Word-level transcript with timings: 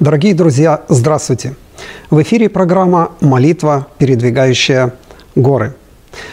Дорогие 0.00 0.32
друзья, 0.32 0.80
здравствуйте! 0.88 1.56
В 2.08 2.22
эфире 2.22 2.48
программа 2.48 3.12
«Молитва, 3.20 3.86
передвигающая 3.98 4.94
горы». 5.34 5.74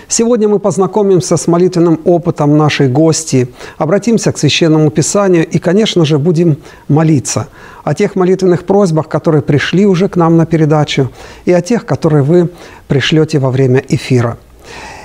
Сегодня 0.08 0.47
мы 0.47 0.59
познакомимся 0.59 1.36
с 1.36 1.47
молитвенным 1.47 2.00
опытом 2.06 2.56
нашей 2.56 2.88
гости, 2.88 3.50
обратимся 3.77 4.32
к 4.32 4.38
Священному 4.38 4.90
Писанию 4.90 5.45
и, 5.45 5.59
конечно 5.59 6.06
же, 6.06 6.17
будем 6.17 6.59
молиться 6.88 7.50
о 7.83 7.93
тех 7.93 8.16
молитвенных 8.16 8.64
просьбах, 8.64 9.09
которые 9.09 9.41
пришли 9.41 9.86
уже 9.86 10.07
к 10.07 10.15
нам 10.15 10.38
на 10.38 10.45
передачу, 10.45 11.11
и 11.43 11.52
о 11.52 11.61
тех, 11.61 11.86
которые 11.86 12.23
вы 12.23 12.49
пришлете 12.88 13.39
во 13.39 13.52
время 13.52 13.84
эфира. 13.89 14.38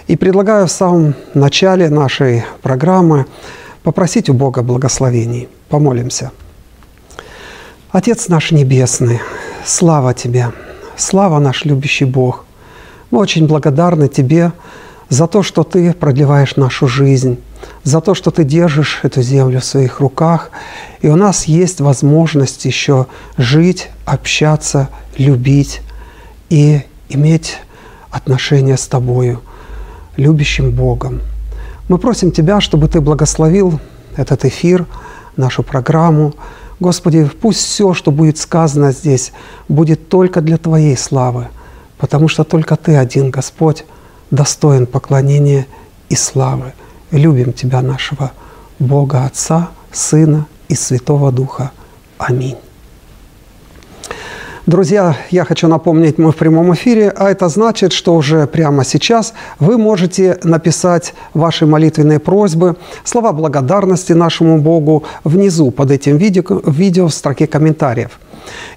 И 0.07 0.15
предлагаю 0.15 0.69
в 0.69 0.71
самом 0.71 1.15
начале 1.35 1.89
нашей 1.89 2.45
программы 2.63 3.27
попросить 3.83 4.31
у 4.31 4.35
Бога 4.35 4.63
благословений. 4.63 5.49
Помолимся– 5.69 6.31
Отец 7.93 8.29
наш 8.29 8.53
Небесный, 8.53 9.21
слава 9.67 10.15
Тебе, 10.15 10.53
слава 10.97 11.39
наш 11.41 11.67
любящий 11.67 12.07
Бог. 12.07 12.47
Мы 13.11 13.19
очень 13.19 13.47
благодарны 13.47 14.09
Тебе 14.09 14.53
за 15.11 15.27
то, 15.27 15.43
что 15.43 15.63
Ты 15.63 15.93
продлеваешь 15.93 16.57
нашу 16.57 16.89
жизнь, 16.89 17.39
за 17.83 18.01
то, 18.01 18.15
что 18.15 18.31
Ты 18.31 18.45
держишь 18.45 19.01
эту 19.03 19.21
землю 19.21 19.61
в 19.61 19.65
своих 19.67 20.01
руках, 20.01 20.51
и 21.03 21.09
у 21.09 21.17
нас 21.17 21.45
есть 21.45 21.83
возможность 21.83 22.65
еще 22.65 23.09
жить, 23.37 23.91
общаться, 24.07 24.89
любить 25.19 25.83
и 26.49 26.81
иметь 27.11 27.59
отношения 28.11 28.79
с 28.79 28.87
Тобою, 28.87 29.43
любящим 30.17 30.71
Богом. 30.71 31.21
Мы 31.89 31.99
просим 31.99 32.33
Тебя, 32.33 32.63
чтобы 32.63 32.89
Ты 32.89 33.03
благословил 33.03 33.79
этот 34.17 34.47
эфир, 34.47 34.87
нашу 35.37 35.63
программу, 35.63 36.33
Господи, 36.83 37.31
пусть 37.41 37.61
все, 37.61 37.95
что 37.95 38.11
будет 38.11 38.39
сказано 38.39 38.91
здесь, 38.91 39.33
будет 39.69 40.09
только 40.09 40.41
для 40.41 40.59
Твоей 40.59 40.97
славы, 40.97 41.47
потому 41.97 42.27
что 42.27 42.43
только 42.43 42.75
Ты 42.75 42.97
один, 42.97 43.31
Господь, 43.31 43.85
достоин 44.33 44.87
поклонения 44.87 45.69
и 46.09 46.17
славы. 46.17 46.73
Любим 47.13 47.53
Тебя, 47.53 47.83
нашего 47.83 48.33
Бога 48.81 49.25
Отца, 49.27 49.71
Сына 49.93 50.47
и 50.67 50.75
Святого 50.75 51.31
Духа. 51.31 51.71
Аминь. 52.19 52.57
Друзья, 54.67 55.17
я 55.33 55.45
хочу 55.45 55.67
напомнить, 55.67 56.19
мы 56.19 56.31
в 56.31 56.37
прямом 56.37 56.73
эфире, 56.75 57.13
а 57.17 57.29
это 57.33 57.49
значит, 57.49 57.93
что 57.93 58.15
уже 58.15 58.47
прямо 58.47 58.85
сейчас 58.85 59.35
вы 59.59 59.77
можете 59.77 60.39
написать 60.45 61.15
ваши 61.35 61.67
молитвенные 61.67 62.21
просьбы, 62.21 62.77
слова 63.03 63.33
благодарности 63.33 64.13
нашему 64.13 64.59
Богу 64.59 65.03
внизу 65.25 65.73
под 65.73 65.91
этим 65.91 66.17
видео, 66.17 66.61
видео 66.65 67.09
в 67.09 67.13
строке 67.13 67.49
комментариев. 67.49 68.21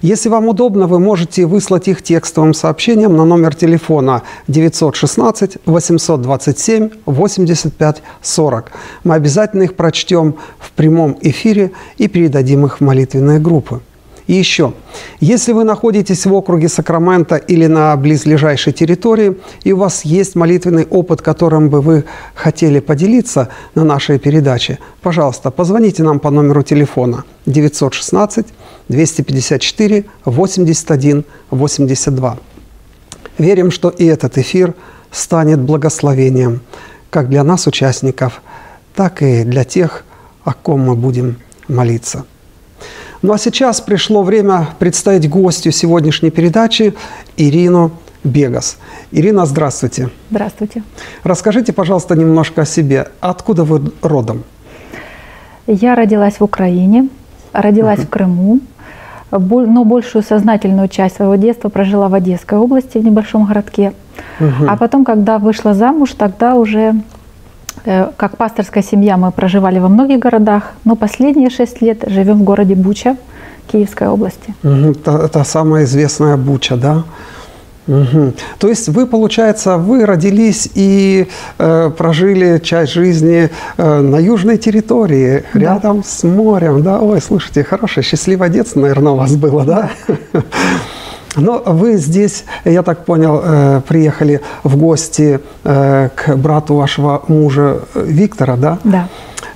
Если 0.02 0.28
вам 0.28 0.48
удобно, 0.48 0.88
вы 0.88 0.98
можете 0.98 1.46
выслать 1.46 1.86
их 1.86 2.02
текстовым 2.02 2.52
сообщением 2.52 3.16
на 3.16 3.24
номер 3.24 3.54
телефона 3.54 4.22
916 4.48 5.58
827 5.66 6.90
85 7.06 8.02
40. 8.22 8.72
Мы 9.04 9.14
обязательно 9.14 9.62
их 9.62 9.76
прочтем 9.76 10.34
в 10.58 10.72
прямом 10.72 11.16
эфире 11.20 11.70
и 11.96 12.08
передадим 12.08 12.66
их 12.66 12.78
в 12.78 12.80
молитвенные 12.80 13.38
группы. 13.38 13.80
И 14.26 14.34
еще, 14.34 14.72
если 15.20 15.52
вы 15.52 15.62
находитесь 15.62 16.26
в 16.26 16.34
округе 16.34 16.68
Сакрамента 16.68 17.36
или 17.36 17.66
на 17.66 17.96
близлежащей 17.96 18.72
территории, 18.72 19.36
и 19.62 19.72
у 19.72 19.76
вас 19.76 20.04
есть 20.04 20.34
молитвенный 20.34 20.84
опыт, 20.84 21.22
которым 21.22 21.70
бы 21.70 21.80
вы 21.80 22.04
хотели 22.34 22.80
поделиться 22.80 23.48
на 23.76 23.84
нашей 23.84 24.18
передаче, 24.18 24.78
пожалуйста, 25.00 25.50
позвоните 25.52 26.02
нам 26.02 26.18
по 26.18 26.30
номеру 26.30 26.62
телефона 26.62 27.24
916 27.46 28.46
254 28.88 30.04
81 30.24 31.24
82. 31.50 32.38
Верим, 33.38 33.70
что 33.70 33.90
и 33.90 34.06
этот 34.06 34.38
эфир 34.38 34.74
станет 35.12 35.60
благословением 35.60 36.60
как 37.10 37.28
для 37.28 37.44
нас, 37.44 37.66
участников, 37.68 38.42
так 38.94 39.22
и 39.22 39.44
для 39.44 39.64
тех, 39.64 40.04
о 40.44 40.52
ком 40.52 40.80
мы 40.80 40.96
будем 40.96 41.36
молиться. 41.68 42.24
Ну 43.26 43.32
а 43.32 43.38
сейчас 43.38 43.80
пришло 43.80 44.22
время 44.22 44.68
представить 44.78 45.28
гостю 45.28 45.72
сегодняшней 45.72 46.30
передачи 46.30 46.94
Ирину 47.36 47.90
Бегас. 48.22 48.78
Ирина, 49.10 49.46
здравствуйте. 49.46 50.10
Здравствуйте. 50.30 50.84
Расскажите, 51.24 51.72
пожалуйста, 51.72 52.14
немножко 52.14 52.62
о 52.62 52.64
себе. 52.64 53.08
Откуда 53.18 53.64
вы 53.64 53.90
родом? 54.00 54.44
Я 55.66 55.96
родилась 55.96 56.38
в 56.38 56.44
Украине, 56.44 57.08
родилась 57.52 57.98
угу. 57.98 58.06
в 58.06 58.10
Крыму, 58.10 58.60
но 59.32 59.84
большую 59.84 60.22
сознательную 60.22 60.86
часть 60.86 61.16
своего 61.16 61.34
детства 61.34 61.68
прожила 61.68 62.08
в 62.08 62.14
Одесской 62.14 62.58
области, 62.58 62.96
в 62.98 63.04
небольшом 63.04 63.44
городке. 63.46 63.92
Угу. 64.38 64.68
А 64.68 64.76
потом, 64.76 65.04
когда 65.04 65.38
вышла 65.38 65.74
замуж, 65.74 66.12
тогда 66.16 66.54
уже 66.54 66.94
как 68.16 68.36
пасторская 68.36 68.82
семья 68.82 69.16
мы 69.16 69.30
проживали 69.30 69.78
во 69.78 69.88
многих 69.88 70.18
городах, 70.18 70.72
но 70.84 70.96
последние 70.96 71.50
шесть 71.50 71.80
лет 71.80 72.04
живем 72.06 72.40
в 72.40 72.42
городе 72.42 72.74
Буча, 72.74 73.16
Киевской 73.70 74.08
области. 74.08 74.54
Угу, 74.62 74.94
та, 74.94 75.28
та 75.28 75.44
самая 75.44 75.84
известная 75.84 76.36
Буча, 76.36 76.76
да? 76.76 77.04
Угу. 77.88 78.32
То 78.58 78.68
есть 78.68 78.88
вы, 78.88 79.06
получается, 79.06 79.76
вы 79.76 80.04
родились 80.06 80.68
и 80.74 81.28
э, 81.58 81.90
прожили 81.96 82.58
часть 82.58 82.92
жизни 82.92 83.48
э, 83.76 84.00
на 84.00 84.18
южной 84.18 84.58
территории, 84.58 85.44
да. 85.54 85.60
рядом 85.60 86.02
с 86.02 86.24
морем, 86.24 86.82
да? 86.82 87.00
Ой, 87.00 87.20
слушайте, 87.22 87.62
хорошее, 87.62 88.04
счастливое 88.04 88.48
детство, 88.48 88.80
наверное, 88.80 89.12
у 89.12 89.16
вас 89.16 89.36
было, 89.36 89.64
да? 89.64 89.90
Но 91.36 91.62
вы 91.64 91.96
здесь, 91.96 92.44
я 92.64 92.82
так 92.82 93.04
понял, 93.04 93.40
э, 93.42 93.80
приехали 93.86 94.40
в 94.62 94.76
гости 94.76 95.40
э, 95.64 96.08
к 96.14 96.36
брату 96.36 96.74
вашего 96.74 97.22
мужа 97.28 97.80
э, 97.94 98.04
Виктора, 98.06 98.56
да? 98.56 98.78
Да. 98.84 99.08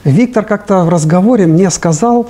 Виктор 0.04 0.44
как-то 0.44 0.84
в 0.84 0.88
разговоре 0.88 1.46
мне 1.46 1.70
сказал, 1.70 2.26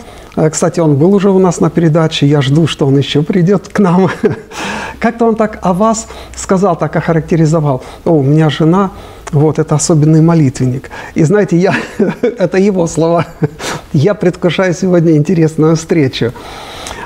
кстати, 0.50 0.80
он 0.80 0.96
был 0.96 1.14
уже 1.14 1.30
у 1.30 1.38
нас 1.38 1.60
на 1.60 1.70
передаче, 1.70 2.26
я 2.26 2.42
жду, 2.42 2.66
что 2.66 2.86
он 2.86 2.98
еще 2.98 3.22
придет 3.22 3.68
к 3.68 3.78
нам. 3.78 4.10
Как-то 4.98 5.26
он 5.26 5.36
так 5.36 5.58
о 5.62 5.72
вас 5.72 6.08
сказал, 6.36 6.76
так 6.76 6.94
охарактеризовал. 6.96 7.82
О, 8.04 8.10
у 8.10 8.22
меня 8.22 8.50
жена, 8.50 8.90
вот, 9.32 9.58
это 9.58 9.76
особенный 9.76 10.20
молитвенник. 10.20 10.90
И 11.14 11.22
знаете, 11.22 11.56
я, 11.56 11.74
это 12.22 12.58
его 12.58 12.86
слова, 12.88 13.26
я 13.92 14.14
предвкушаю 14.14 14.74
сегодня 14.74 15.16
интересную 15.16 15.76
встречу. 15.76 16.32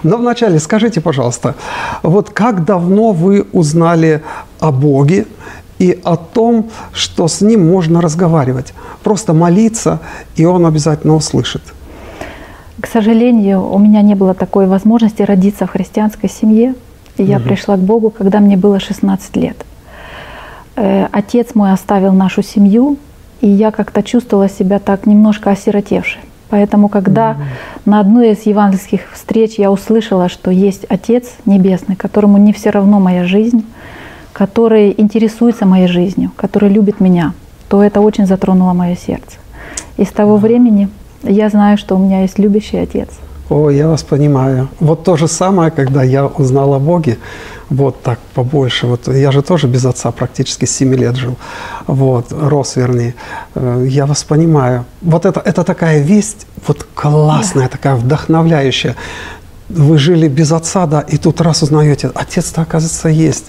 Но 0.03 0.17
вначале 0.17 0.59
скажите, 0.59 1.01
пожалуйста, 1.01 1.55
вот 2.03 2.31
как 2.31 2.65
давно 2.65 3.13
вы 3.13 3.47
узнали 3.53 4.23
о 4.61 4.73
Боге 4.73 5.27
и 5.79 6.01
о 6.05 6.17
том, 6.17 6.71
что 6.93 7.29
с 7.29 7.41
Ним 7.41 7.67
можно 7.67 8.01
разговаривать? 8.01 8.75
Просто 9.03 9.33
молиться, 9.33 10.01
и 10.37 10.45
Он 10.45 10.67
обязательно 10.67 11.15
услышит. 11.15 11.63
К 12.81 12.87
сожалению, 12.87 13.69
у 13.71 13.79
меня 13.79 14.03
не 14.03 14.15
было 14.15 14.35
такой 14.35 14.67
возможности 14.67 15.23
родиться 15.23 15.67
в 15.67 15.71
христианской 15.71 16.29
семье. 16.29 16.75
И 17.17 17.23
я 17.23 17.37
угу. 17.37 17.45
пришла 17.45 17.77
к 17.77 17.81
Богу, 17.81 18.11
когда 18.11 18.41
мне 18.41 18.57
было 18.57 18.81
16 18.81 19.37
лет. 19.37 19.57
Э, 20.77 21.07
отец 21.13 21.55
мой 21.55 21.73
оставил 21.73 22.13
нашу 22.13 22.43
семью, 22.43 22.99
и 23.41 23.49
я 23.49 23.71
как-то 23.71 24.03
чувствовала 24.03 24.49
себя 24.49 24.79
так 24.79 25.07
немножко 25.07 25.51
осиротевшей. 25.51 26.21
Поэтому, 26.51 26.89
когда 26.89 27.33
mm-hmm. 27.33 27.81
на 27.87 28.01
одной 28.01 28.31
из 28.31 28.47
евангельских 28.47 29.13
встреч 29.13 29.55
я 29.59 29.73
услышала, 29.73 30.29
что 30.29 30.51
есть 30.51 30.87
Отец 30.89 31.33
Небесный, 31.47 31.97
которому 31.97 32.39
не 32.39 32.53
все 32.53 32.71
равно 32.71 33.01
моя 33.01 33.25
жизнь, 33.25 33.65
который 34.35 34.93
интересуется 34.99 35.65
моей 35.65 35.87
жизнью, 35.87 36.31
который 36.37 36.69
любит 36.69 37.01
меня, 37.01 37.33
то 37.69 37.83
это 37.83 38.01
очень 38.01 38.27
затронуло 38.27 38.75
мое 38.75 38.97
сердце. 38.97 39.39
И 39.97 40.05
с 40.05 40.11
того 40.11 40.37
времени 40.37 40.89
я 41.23 41.49
знаю, 41.49 41.79
что 41.79 41.97
у 41.97 41.99
меня 41.99 42.23
есть 42.23 42.39
любящий 42.39 42.77
Отец. 42.77 43.09
О, 43.49 43.71
я 43.71 43.89
вас 43.89 44.03
понимаю. 44.03 44.69
Вот 44.81 45.05
то 45.05 45.17
же 45.17 45.29
самое, 45.29 45.71
когда 45.71 46.03
я 46.03 46.27
узнал 46.27 46.75
о 46.75 46.79
Боге, 46.79 47.19
вот 47.71 48.03
так 48.03 48.19
побольше. 48.35 48.87
Вот 48.87 49.09
я 49.09 49.31
же 49.33 49.43
тоже 49.43 49.69
без 49.69 49.85
отца 49.85 50.11
практически 50.11 50.65
7 50.65 50.95
лет 50.95 51.17
жил. 51.17 51.37
Вот, 51.87 52.33
рос, 52.33 52.77
вернее. 52.77 53.15
Э, 53.55 53.85
я 53.89 54.07
вас 54.07 54.25
понимаю. 54.25 54.85
Вот 55.03 55.27
это, 55.27 55.41
это 55.41 55.63
такая 55.63 56.03
весть, 56.03 56.47
вот 56.67 56.87
классная, 56.95 57.65
да. 57.65 57.69
такая 57.69 57.95
вдохновляющая. 57.95 58.97
Вы 59.69 59.99
жили 59.99 60.29
без 60.29 60.53
отца, 60.53 60.87
да, 60.87 61.01
и 61.01 61.17
тут 61.19 61.41
раз 61.41 61.63
узнаете, 61.63 62.11
отец-то, 62.15 62.63
оказывается, 62.63 63.09
есть. 63.09 63.45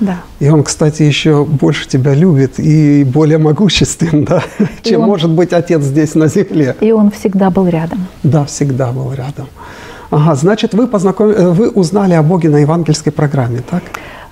Да. 0.00 0.16
И 0.40 0.48
он, 0.48 0.62
кстати, 0.64 1.02
еще 1.02 1.44
больше 1.44 1.86
тебя 1.86 2.14
любит 2.14 2.58
и 2.58 3.04
более 3.04 3.38
могуществен, 3.38 4.24
да, 4.28 4.42
чем 4.82 5.02
он, 5.02 5.08
может 5.08 5.30
быть 5.30 5.52
отец 5.52 5.82
здесь 5.82 6.14
на 6.14 6.28
земле. 6.28 6.76
И 6.80 6.92
он 6.92 7.10
всегда 7.10 7.50
был 7.50 7.68
рядом. 7.68 8.06
Да, 8.22 8.44
всегда 8.44 8.92
был 8.92 9.12
рядом. 9.12 9.46
Ага, 10.10 10.34
значит, 10.34 10.74
вы, 10.74 10.86
познаком... 10.86 11.30
Э, 11.30 11.50
вы 11.50 11.70
узнали 11.70 12.14
о 12.14 12.22
Боге 12.22 12.48
на 12.48 12.58
евангельской 12.58 13.12
программе, 13.12 13.60
так? 13.70 13.82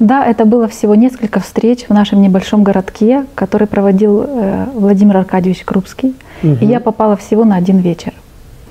Да, 0.00 0.24
это 0.24 0.44
было 0.44 0.68
всего 0.68 0.94
несколько 0.94 1.40
встреч 1.40 1.86
в 1.88 1.94
нашем 1.94 2.20
небольшом 2.20 2.62
городке, 2.62 3.26
который 3.34 3.66
проводил 3.66 4.24
э, 4.26 4.66
Владимир 4.74 5.18
Аркадьевич 5.18 5.64
Крупский. 5.64 6.14
Угу. 6.42 6.58
И 6.60 6.66
я 6.66 6.80
попала 6.80 7.16
всего 7.16 7.44
на 7.44 7.56
один 7.56 7.78
вечер. 7.78 8.12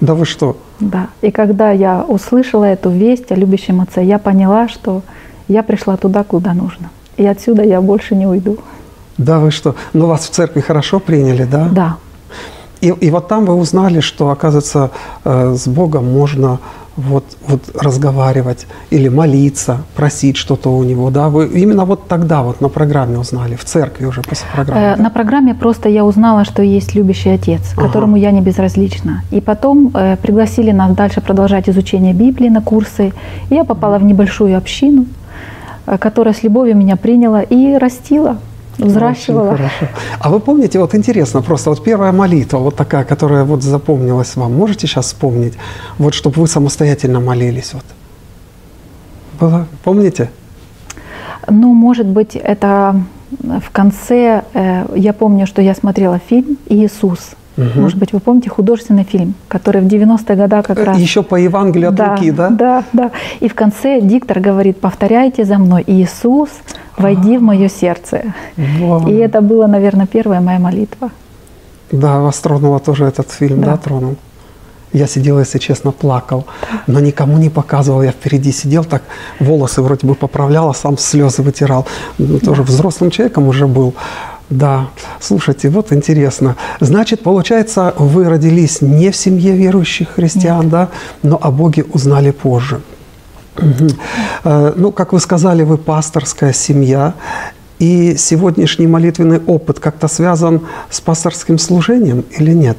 Да 0.02 0.14
вы 0.14 0.26
что? 0.26 0.58
Да. 0.80 1.08
И 1.22 1.32
когда 1.32 1.72
я 1.72 2.04
услышала 2.08 2.66
эту 2.66 2.90
весть 2.90 3.32
о 3.32 3.36
любящем 3.36 3.82
отце, 3.82 4.04
я 4.04 4.20
поняла, 4.20 4.68
что 4.68 5.02
я 5.48 5.64
пришла 5.64 5.98
туда, 5.98 6.24
куда 6.24 6.54
нужно. 6.54 6.90
И 7.18 7.26
отсюда 7.26 7.64
я 7.64 7.82
больше 7.82 8.16
не 8.16 8.28
уйду. 8.28 8.58
Да, 9.18 9.40
вы 9.40 9.52
что? 9.52 9.76
Ну, 9.94 10.06
вас 10.06 10.28
в 10.28 10.30
церкви 10.30 10.62
хорошо 10.62 11.00
приняли, 11.00 11.44
да? 11.44 11.68
Да. 11.72 11.98
И, 12.82 12.90
и 12.90 13.10
вот 13.10 13.28
там 13.28 13.46
вы 13.46 13.56
узнали, 13.56 14.02
что, 14.02 14.30
оказывается, 14.30 14.92
э, 15.26 15.56
с 15.58 15.68
Богом 15.68 16.14
можно 16.14 16.60
вот, 16.98 17.24
вот 17.48 17.62
разговаривать 17.76 18.68
или 18.90 19.08
молиться, 19.10 19.78
просить 19.96 20.38
что-то 20.38 20.70
у 20.70 20.84
него, 20.84 21.10
да? 21.10 21.30
Вы 21.30 21.48
именно 21.48 21.86
вот 21.86 22.08
тогда 22.08 22.42
вот 22.42 22.62
на 22.62 22.70
программе 22.70 23.18
узнали, 23.18 23.56
в 23.56 23.64
церкви 23.64 24.06
уже 24.06 24.22
после 24.22 24.48
программы? 24.54 24.82
Э, 24.82 24.96
да? 24.96 25.04
На 25.04 25.10
программе 25.10 25.54
просто 25.54 25.90
я 25.90 26.04
узнала, 26.04 26.46
что 26.46 26.62
есть 26.62 26.96
любящий 26.96 27.30
отец, 27.30 27.62
Ага. 27.76 27.88
которому 27.88 28.18
я 28.18 28.32
не 28.32 28.42
безразлична. 28.42 29.22
И 29.32 29.42
потом 29.42 29.92
э, 29.94 30.18
пригласили 30.18 30.72
нас 30.72 30.96
дальше 30.96 31.22
продолжать 31.22 31.70
изучение 31.70 32.14
Библии 32.14 32.50
на 32.50 32.62
курсы. 32.62 33.14
И 33.50 33.56
я 33.56 33.64
попала 33.64 33.98
в 33.98 34.04
небольшую 34.04 34.58
общину, 34.58 35.02
э, 35.02 35.17
которая 36.00 36.34
с 36.34 36.44
любовью 36.44 36.76
меня 36.76 36.98
приняла 36.98 37.42
и 37.42 37.78
растила, 37.78 38.38
взращивала. 38.78 39.52
Очень 39.52 39.58
хорошо. 39.58 39.88
А 40.20 40.30
вы 40.30 40.40
помните, 40.40 40.80
вот 40.80 40.94
интересно, 40.96 41.42
просто 41.42 41.70
вот 41.70 41.84
первая 41.84 42.12
молитва, 42.12 42.58
вот 42.58 42.76
такая, 42.76 43.06
которая 43.06 43.44
вот 43.44 43.64
запомнилась 43.64 44.36
вам, 44.36 44.54
можете 44.54 44.88
сейчас 44.88 45.06
вспомнить, 45.06 45.54
вот 45.98 46.14
чтобы 46.14 46.42
вы 46.42 46.48
самостоятельно 46.48 47.20
молились, 47.20 47.74
вот? 47.74 47.86
Была? 49.40 49.66
Помните? 49.84 50.30
Ну, 51.48 51.74
может 51.74 52.08
быть, 52.08 52.36
это 52.36 52.96
в 53.42 53.70
конце, 53.72 54.44
э, 54.54 54.86
я 54.96 55.14
помню, 55.14 55.48
что 55.48 55.62
я 55.62 55.74
смотрела 55.76 56.20
фильм 56.20 56.58
«Иисус». 56.68 57.37
Мгм. 57.58 57.82
Может 57.82 57.98
быть, 57.98 58.14
вы 58.14 58.20
помните 58.20 58.50
художественный 58.50 59.04
фильм, 59.04 59.34
который 59.48 59.82
в 59.82 59.86
90-е 59.88 60.36
годы 60.36 60.62
как 60.62 60.84
раз... 60.84 60.98
Еще 60.98 61.24
по 61.24 61.36
Евангелию 61.36 61.90
от 61.90 62.00
Луки, 62.00 62.32
да? 62.32 62.50
Да, 62.50 62.84
да. 62.94 63.12
И 63.40 63.50
в 63.50 63.56
конце 63.56 64.00
диктор 64.02 64.40
говорит, 64.40 64.80
повторяйте 64.80 65.44
за 65.44 65.58
мной, 65.58 65.84
Иисус, 65.88 66.50
войди 66.98 67.38
в 67.38 67.42
мое 67.42 67.68
сердце. 67.68 68.34
Вау. 68.58 69.08
И 69.08 69.14
это 69.14 69.42
была, 69.42 69.68
наверное, 69.68 70.06
первая 70.06 70.40
моя 70.40 70.60
молитва. 70.60 71.10
Да, 71.92 72.20
вас 72.20 72.38
тронуло 72.40 72.80
тоже 72.80 73.06
этот 73.06 73.32
фильм, 73.32 73.62
да, 73.62 73.72
Да. 73.72 73.78
тронул? 73.78 74.16
Я 74.94 75.08
сидел, 75.08 75.40
если 75.40 75.60
честно, 75.60 75.92
плакал, 75.92 76.46
но 76.88 77.00
никому 77.00 77.38
не 77.38 77.50
показывал. 77.50 78.04
Я 78.04 78.12
впереди 78.12 78.52
сидел, 78.52 78.86
так 78.86 79.04
волосы 79.40 79.82
вроде 79.82 80.08
бы 80.08 80.16
поправлял, 80.16 80.70
а 80.70 80.74
сам 80.74 80.98
слезы 80.98 81.42
вытирал. 81.42 81.86
Ну, 82.18 82.40
Тоже 82.40 82.64
взрослым 82.64 83.12
человеком 83.12 83.48
уже 83.48 83.68
был. 83.68 83.94
Да, 84.50 84.88
слушайте, 85.20 85.70
вот 85.70 85.92
интересно. 85.92 86.56
Значит, 86.80 87.22
получается, 87.22 87.94
вы 87.98 88.30
родились 88.30 88.82
не 88.82 89.12
в 89.12 89.16
семье 89.16 89.54
верующих 89.56 90.10
христиан, 90.16 90.70
да, 90.70 90.90
но 91.22 91.38
о 91.42 91.52
Боге 91.52 91.84
узнали 91.84 92.32
позже. 92.32 92.82
Э, 94.44 94.74
Ну, 94.76 94.92
как 94.92 95.14
вы 95.14 95.20
сказали, 95.20 95.64
вы 95.64 95.78
пасторская 95.78 96.54
семья. 96.54 97.14
И 97.80 98.16
сегодняшний 98.18 98.88
молитвенный 98.88 99.40
опыт 99.48 99.80
как-то 99.80 100.08
связан 100.08 100.62
с 100.90 101.02
пасторским 101.02 101.60
служением 101.60 102.24
или 102.40 102.54
нет? 102.54 102.78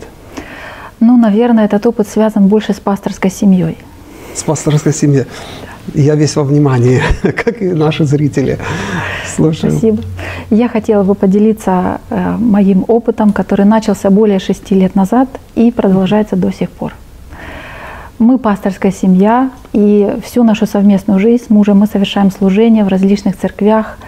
Ну, 1.00 1.16
наверное, 1.16 1.66
этот 1.66 1.86
опыт 1.86 2.08
связан 2.08 2.48
больше 2.48 2.72
с 2.72 2.80
пасторской 2.80 3.30
семьей. 3.30 3.78
С 4.34 4.42
пасторской 4.42 4.92
семьей. 4.92 5.26
Я 5.94 6.14
весь 6.14 6.36
во 6.36 6.44
внимании, 6.44 7.00
как 7.22 7.62
и 7.62 7.68
наши 7.72 8.04
зрители. 8.04 8.58
Слушаю. 9.36 9.72
Спасибо. 9.72 10.02
Я 10.50 10.68
хотела 10.68 11.02
бы 11.02 11.14
поделиться 11.14 12.00
э, 12.10 12.36
моим 12.38 12.84
опытом, 12.88 13.32
который 13.32 13.64
начался 13.64 14.10
более 14.10 14.38
шести 14.38 14.74
лет 14.74 14.94
назад 14.94 15.28
и 15.54 15.70
продолжается 15.70 16.36
до 16.36 16.52
сих 16.52 16.70
пор. 16.70 16.92
Мы 18.18 18.38
пасторская 18.38 18.90
семья, 18.90 19.50
и 19.72 20.16
всю 20.24 20.42
нашу 20.42 20.66
совместную 20.66 21.20
жизнь 21.20 21.44
с 21.44 21.50
мужем 21.50 21.78
мы 21.78 21.86
совершаем 21.86 22.32
служение 22.32 22.84
в 22.84 22.88
различных 22.88 23.36
церквях, 23.36 23.98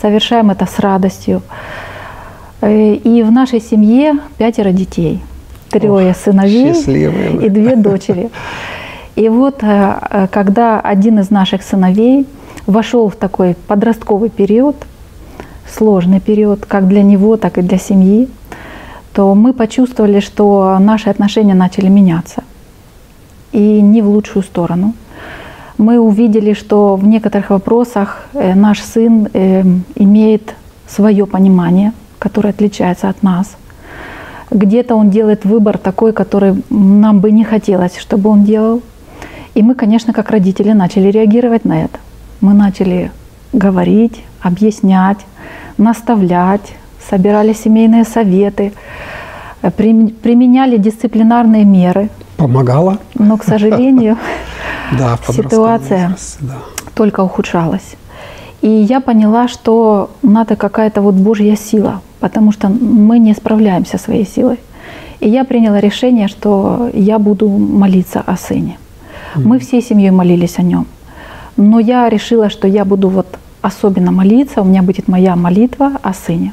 совершаем 0.00 0.50
это 0.50 0.66
с 0.66 0.78
радостью. 0.78 1.42
Э, 2.60 2.94
И 2.94 3.22
в 3.22 3.32
нашей 3.32 3.60
семье 3.60 4.18
пятеро 4.38 4.70
детей, 4.70 5.20
трое 5.70 6.10
Ох, 6.10 6.16
сыновей 6.16 6.72
и 7.44 7.48
две 7.48 7.76
дочери. 7.76 8.30
И 9.16 9.30
вот 9.30 9.62
э, 9.62 9.98
э, 10.10 10.26
когда 10.30 10.78
один 10.78 11.18
из 11.18 11.30
наших 11.30 11.62
сыновей 11.62 12.26
вошел 12.66 13.08
в 13.08 13.16
такой 13.16 13.56
подростковый 13.66 14.28
период, 14.28 14.76
сложный 15.66 16.20
период, 16.20 16.66
как 16.66 16.86
для 16.86 17.02
него, 17.02 17.38
так 17.38 17.56
и 17.56 17.62
для 17.62 17.78
семьи, 17.78 18.28
то 19.14 19.34
мы 19.34 19.54
почувствовали, 19.54 20.20
что 20.20 20.78
наши 20.78 21.08
отношения 21.08 21.54
начали 21.54 21.88
меняться. 21.88 22.44
И 23.52 23.80
не 23.80 24.02
в 24.02 24.08
лучшую 24.08 24.42
сторону. 24.42 24.92
Мы 25.78 25.98
увидели, 25.98 26.52
что 26.52 26.96
в 26.96 27.06
некоторых 27.06 27.48
вопросах 27.50 28.26
э, 28.34 28.54
наш 28.54 28.82
сын 28.82 29.28
имеет 29.94 30.54
свое 30.86 31.26
понимание, 31.26 31.92
которое 32.18 32.50
отличается 32.50 33.08
от 33.08 33.22
нас. 33.22 33.56
Где-то 34.50 34.94
он 34.94 35.08
делает 35.08 35.46
выбор 35.46 35.78
такой, 35.78 36.12
который 36.12 36.62
нам 36.68 37.20
бы 37.20 37.32
не 37.32 37.44
хотелось, 37.44 37.96
чтобы 37.96 38.28
он 38.28 38.44
делал. 38.44 38.82
И 39.56 39.62
мы, 39.62 39.74
конечно, 39.74 40.12
как 40.12 40.30
родители 40.30 40.72
начали 40.72 41.10
реагировать 41.10 41.64
на 41.64 41.84
это. 41.84 41.98
Мы 42.42 42.52
начали 42.52 43.10
говорить, 43.54 44.22
объяснять, 44.42 45.16
наставлять, 45.78 46.74
собирали 47.10 47.54
семейные 47.54 48.04
советы, 48.04 48.72
э, 49.62 49.70
прим- 49.70 50.10
применяли 50.10 50.76
дисциплинарные 50.76 51.64
меры. 51.64 52.10
Помогала? 52.36 52.98
Но, 53.14 53.38
к 53.38 53.44
сожалению, 53.44 54.18
Ситуация. 55.26 56.16
только 56.94 57.22
ухудшалась. 57.24 57.96
И 58.60 58.68
я 58.68 59.00
поняла, 59.00 59.48
что 59.48 60.10
надо 60.22 60.56
какая-то 60.56 61.00
вот 61.00 61.14
Божья 61.14 61.56
сила, 61.56 62.02
потому 62.20 62.52
что 62.52 62.68
мы 62.68 63.18
не 63.18 63.32
справляемся 63.32 63.96
своей 63.96 64.26
силой. 64.26 64.58
И 65.20 65.30
я 65.30 65.44
приняла 65.44 65.80
решение, 65.80 66.28
что 66.28 66.90
я 66.92 67.18
буду 67.18 67.48
молиться 67.48 68.22
о 68.26 68.36
сыне. 68.36 68.76
Мы 69.34 69.58
всей 69.58 69.82
семьей 69.82 70.10
молились 70.10 70.58
о 70.58 70.62
нем. 70.62 70.86
Но 71.56 71.78
я 71.80 72.08
решила, 72.08 72.50
что 72.50 72.68
я 72.68 72.84
буду 72.84 73.08
вот 73.08 73.26
особенно 73.62 74.12
молиться, 74.12 74.62
у 74.62 74.64
меня 74.64 74.82
будет 74.82 75.08
моя 75.08 75.36
молитва 75.36 75.92
о 76.02 76.12
сыне. 76.12 76.52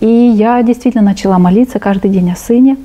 И 0.00 0.06
я 0.06 0.62
действительно 0.62 1.04
начала 1.04 1.38
молиться 1.38 1.78
каждый 1.78 2.10
день 2.10 2.30
о 2.30 2.36
сыне. 2.36 2.76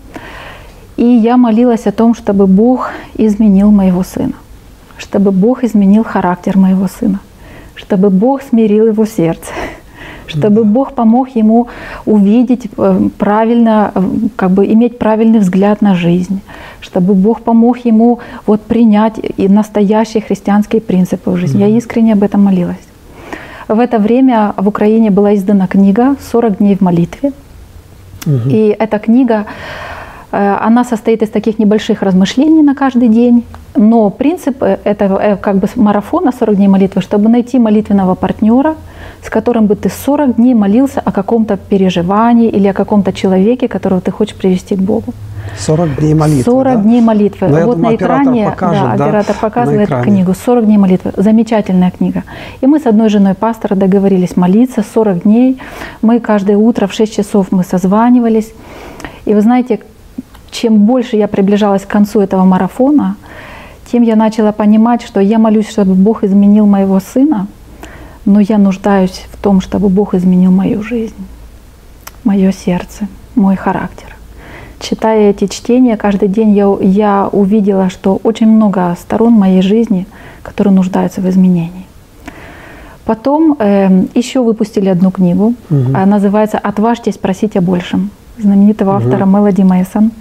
И 0.98 1.06
я 1.06 1.38
молилась 1.38 1.88
о 1.88 1.92
том, 1.92 2.14
чтобы 2.14 2.48
Бог 2.48 2.92
изменил 3.16 3.72
моего 3.72 4.04
сына, 4.04 4.34
чтобы 4.98 5.32
Бог 5.32 5.64
изменил 5.64 6.04
характер 6.04 6.58
моего 6.58 6.88
сына, 6.88 7.20
чтобы 7.76 8.10
Бог 8.10 8.44
смирил 8.44 8.88
его 8.88 9.06
сердце, 9.06 9.52
чтобы 10.28 10.64
Бог 10.64 10.94
помог 10.94 11.30
ему 11.36 11.68
увидеть 12.06 12.70
э, 12.78 13.10
правильно, 13.18 13.92
э, 13.96 14.02
как 14.36 14.52
бы 14.52 14.66
иметь 14.66 15.00
правильный 15.00 15.40
взгляд 15.40 15.82
на 15.82 15.96
жизнь, 15.96 16.42
чтобы 16.82 17.14
Бог 17.14 17.42
помог 17.42 17.86
ему 17.86 18.20
вот 18.46 18.62
принять 18.62 19.20
и 19.38 19.48
настоящие 19.48 20.22
христианские 20.22 20.82
принципы 20.82 21.32
в 21.32 21.38
жизни. 21.38 21.62
Я 21.62 21.68
искренне 21.68 22.14
об 22.14 22.24
этом 22.24 22.44
молилась. 22.44 22.92
В 23.68 23.80
это 23.80 24.00
время 24.00 24.54
в 24.58 24.68
Украине 24.68 25.12
была 25.12 25.34
издана 25.34 25.68
книга 25.68 26.16
«40 26.34 26.58
дней 26.58 26.76
в 26.76 26.82
молитве». 26.82 27.32
И 28.50 28.76
эта 28.78 29.00
книга, 29.00 29.46
э, 30.32 30.58
она 30.62 30.84
состоит 30.84 31.24
из 31.24 31.30
таких 31.30 31.58
небольших 31.58 32.04
размышлений 32.04 32.62
на 32.62 32.76
каждый 32.76 33.08
день, 33.08 33.44
но 33.76 34.10
принцип 34.10 34.62
э, 34.62 34.78
этого 34.84 35.18
э, 35.18 35.38
как 35.38 35.56
бы 35.56 35.68
марафона 35.76 36.32
40 36.32 36.56
дней 36.56 36.68
молитвы, 36.68 37.02
чтобы 37.02 37.30
найти 37.30 37.60
молитвенного 37.60 38.16
партнера, 38.16 38.76
с 39.24 39.30
которым 39.30 39.66
бы 39.66 39.76
ты 39.76 39.90
40 39.90 40.36
дней 40.36 40.54
молился 40.54 41.00
о 41.00 41.12
каком-то 41.12 41.58
переживании 41.58 42.50
или 42.50 42.68
о 42.68 42.74
каком-то 42.74 43.12
человеке, 43.12 43.68
которого 43.68 44.02
ты 44.02 44.12
хочешь 44.12 44.36
привести 44.36 44.76
к 44.76 44.80
Богу. 44.80 45.14
40 45.58 46.00
дней 46.00 46.14
молитвы, 46.14 46.44
40 46.44 46.64
да? 46.64 46.82
дней 46.82 47.02
молитвы. 47.02 47.48
Ну, 47.48 47.58
я 47.58 47.66
вот 47.66 47.76
думаю, 47.78 47.92
на 47.92 47.96
оператор 47.96 48.22
экране 48.24 48.46
покажет, 48.46 48.84
да, 48.84 48.98
да, 48.98 49.06
оператор 49.06 49.36
показывает 49.40 49.90
книгу 49.90 50.34
40 50.34 50.66
дней 50.66 50.78
молитвы. 50.78 51.14
Замечательная 51.18 51.92
книга. 51.92 52.24
И 52.62 52.68
мы 52.68 52.80
с 52.80 52.86
одной 52.86 53.10
женой 53.10 53.34
пастора 53.34 53.76
договорились 53.76 54.36
молиться 54.36 54.84
40 54.94 55.24
дней. 55.24 55.62
Мы 56.02 56.20
каждое 56.20 56.58
утро 56.58 56.88
в 56.88 56.94
6 56.94 57.16
часов 57.16 57.48
мы 57.52 57.64
созванивались. 57.64 58.52
И 59.26 59.34
вы 59.34 59.42
знаете, 59.42 59.80
чем 60.52 60.86
больше 60.86 61.16
я 61.16 61.28
приближалась 61.28 61.84
к 61.84 61.88
концу 61.88 62.20
этого 62.22 62.44
марафона, 62.44 63.16
тем 63.92 64.04
я 64.04 64.16
начала 64.16 64.52
понимать, 64.52 65.02
что 65.02 65.20
я 65.20 65.38
молюсь, 65.38 65.70
чтобы 65.70 65.96
Бог 65.96 66.24
изменил 66.24 66.66
моего 66.66 67.00
сына, 67.00 67.48
но 68.26 68.40
я 68.40 68.58
нуждаюсь 68.58 69.26
в 69.32 69.42
том, 69.42 69.62
чтобы 69.62 69.90
Бог 69.90 70.14
изменил 70.14 70.52
мою 70.52 70.82
жизнь, 70.82 71.16
мое 72.24 72.52
сердце, 72.52 73.08
мой 73.36 73.56
характер. 73.56 74.11
Читая 74.82 75.30
эти 75.30 75.46
чтения, 75.46 75.96
каждый 75.96 76.28
день 76.28 76.54
я, 76.54 76.76
я 76.82 77.30
увидела, 77.32 77.92
что 77.92 78.20
очень 78.24 78.48
много 78.48 78.98
сторон 79.00 79.34
моей 79.34 79.62
жизни, 79.62 80.08
которые 80.42 80.74
нуждаются 80.74 81.22
в 81.22 81.30
изменении. 81.30 81.86
Потом 83.06 83.56
э, 83.60 84.06
еще 84.16 84.42
выпустили 84.42 84.90
одну 84.90 85.12
книгу, 85.12 85.54
а, 85.70 86.06
называется 86.06 86.58
«Отважьтесь 86.58 87.18
просить 87.18 87.58
о 87.58 87.62
большем» 87.62 88.10
знаменитого 88.40 88.96
автора 88.96 89.26
Мелоди 89.26 89.62
Мэйсон. 89.62 90.12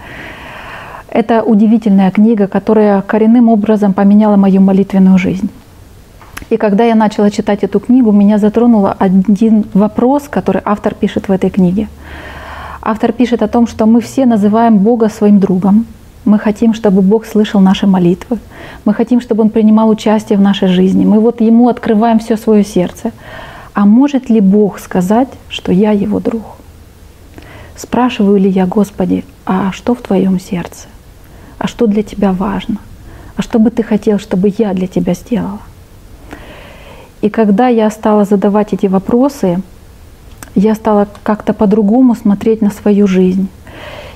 Это 1.08 1.42
удивительная 1.42 2.10
книга, 2.10 2.46
которая 2.46 3.00
коренным 3.00 3.48
образом 3.48 3.94
поменяла 3.94 4.36
мою 4.36 4.60
молитвенную 4.60 5.16
жизнь. 5.16 5.48
И 6.50 6.58
когда 6.58 6.84
я 6.84 6.94
начала 6.94 7.30
читать 7.30 7.64
эту 7.64 7.80
книгу, 7.80 8.12
меня 8.12 8.36
затронуло 8.36 8.94
один 8.98 9.64
вопрос, 9.72 10.24
который 10.28 10.60
автор 10.64 10.94
пишет 10.94 11.28
в 11.28 11.32
этой 11.32 11.48
книге. 11.48 11.88
Автор 12.82 13.12
пишет 13.12 13.42
о 13.42 13.48
том, 13.48 13.66
что 13.66 13.86
мы 13.86 14.00
все 14.00 14.24
называем 14.24 14.78
Бога 14.78 15.08
своим 15.08 15.38
другом. 15.38 15.86
Мы 16.24 16.38
хотим, 16.38 16.72
чтобы 16.74 17.02
Бог 17.02 17.26
слышал 17.26 17.60
наши 17.60 17.86
молитвы. 17.86 18.38
Мы 18.84 18.94
хотим, 18.94 19.20
чтобы 19.20 19.42
Он 19.42 19.50
принимал 19.50 19.88
участие 19.90 20.38
в 20.38 20.42
нашей 20.42 20.68
жизни. 20.68 21.04
Мы 21.04 21.20
вот 21.20 21.40
Ему 21.40 21.68
открываем 21.68 22.18
все 22.18 22.36
свое 22.36 22.64
сердце. 22.64 23.12
А 23.74 23.84
может 23.84 24.30
ли 24.30 24.40
Бог 24.40 24.78
сказать, 24.78 25.28
что 25.48 25.72
я 25.72 25.92
Его 25.92 26.20
друг? 26.20 26.42
Спрашиваю 27.76 28.38
ли 28.38 28.48
я, 28.48 28.66
Господи, 28.66 29.24
а 29.44 29.72
что 29.72 29.94
в 29.94 30.00
Твоем 30.00 30.40
сердце? 30.40 30.88
А 31.58 31.66
что 31.66 31.86
для 31.86 32.02
Тебя 32.02 32.32
важно? 32.32 32.76
А 33.36 33.42
что 33.42 33.58
бы 33.58 33.70
Ты 33.70 33.82
хотел, 33.82 34.18
чтобы 34.18 34.52
я 34.56 34.72
для 34.72 34.86
Тебя 34.86 35.14
сделала? 35.14 35.60
И 37.20 37.28
когда 37.28 37.68
я 37.68 37.90
стала 37.90 38.24
задавать 38.24 38.72
эти 38.72 38.86
вопросы, 38.86 39.62
я 40.54 40.74
стала 40.74 41.08
как-то 41.22 41.52
по-другому 41.52 42.14
смотреть 42.14 42.62
на 42.62 42.70
свою 42.70 43.06
жизнь. 43.06 43.48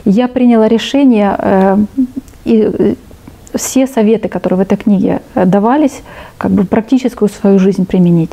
Я 0.05 0.29
приняла 0.29 0.69
решение, 0.69 1.35
э, 1.39 1.77
и 2.45 2.71
э, 2.73 2.95
все 3.55 3.87
советы, 3.87 4.29
которые 4.29 4.59
в 4.59 4.61
этой 4.61 4.77
книге 4.77 5.23
э, 5.35 5.47
давались, 5.47 6.03
как 6.37 6.51
бы 6.51 6.65
практическую 6.65 7.29
свою 7.29 7.59
жизнь 7.59 7.87
применить. 7.87 8.33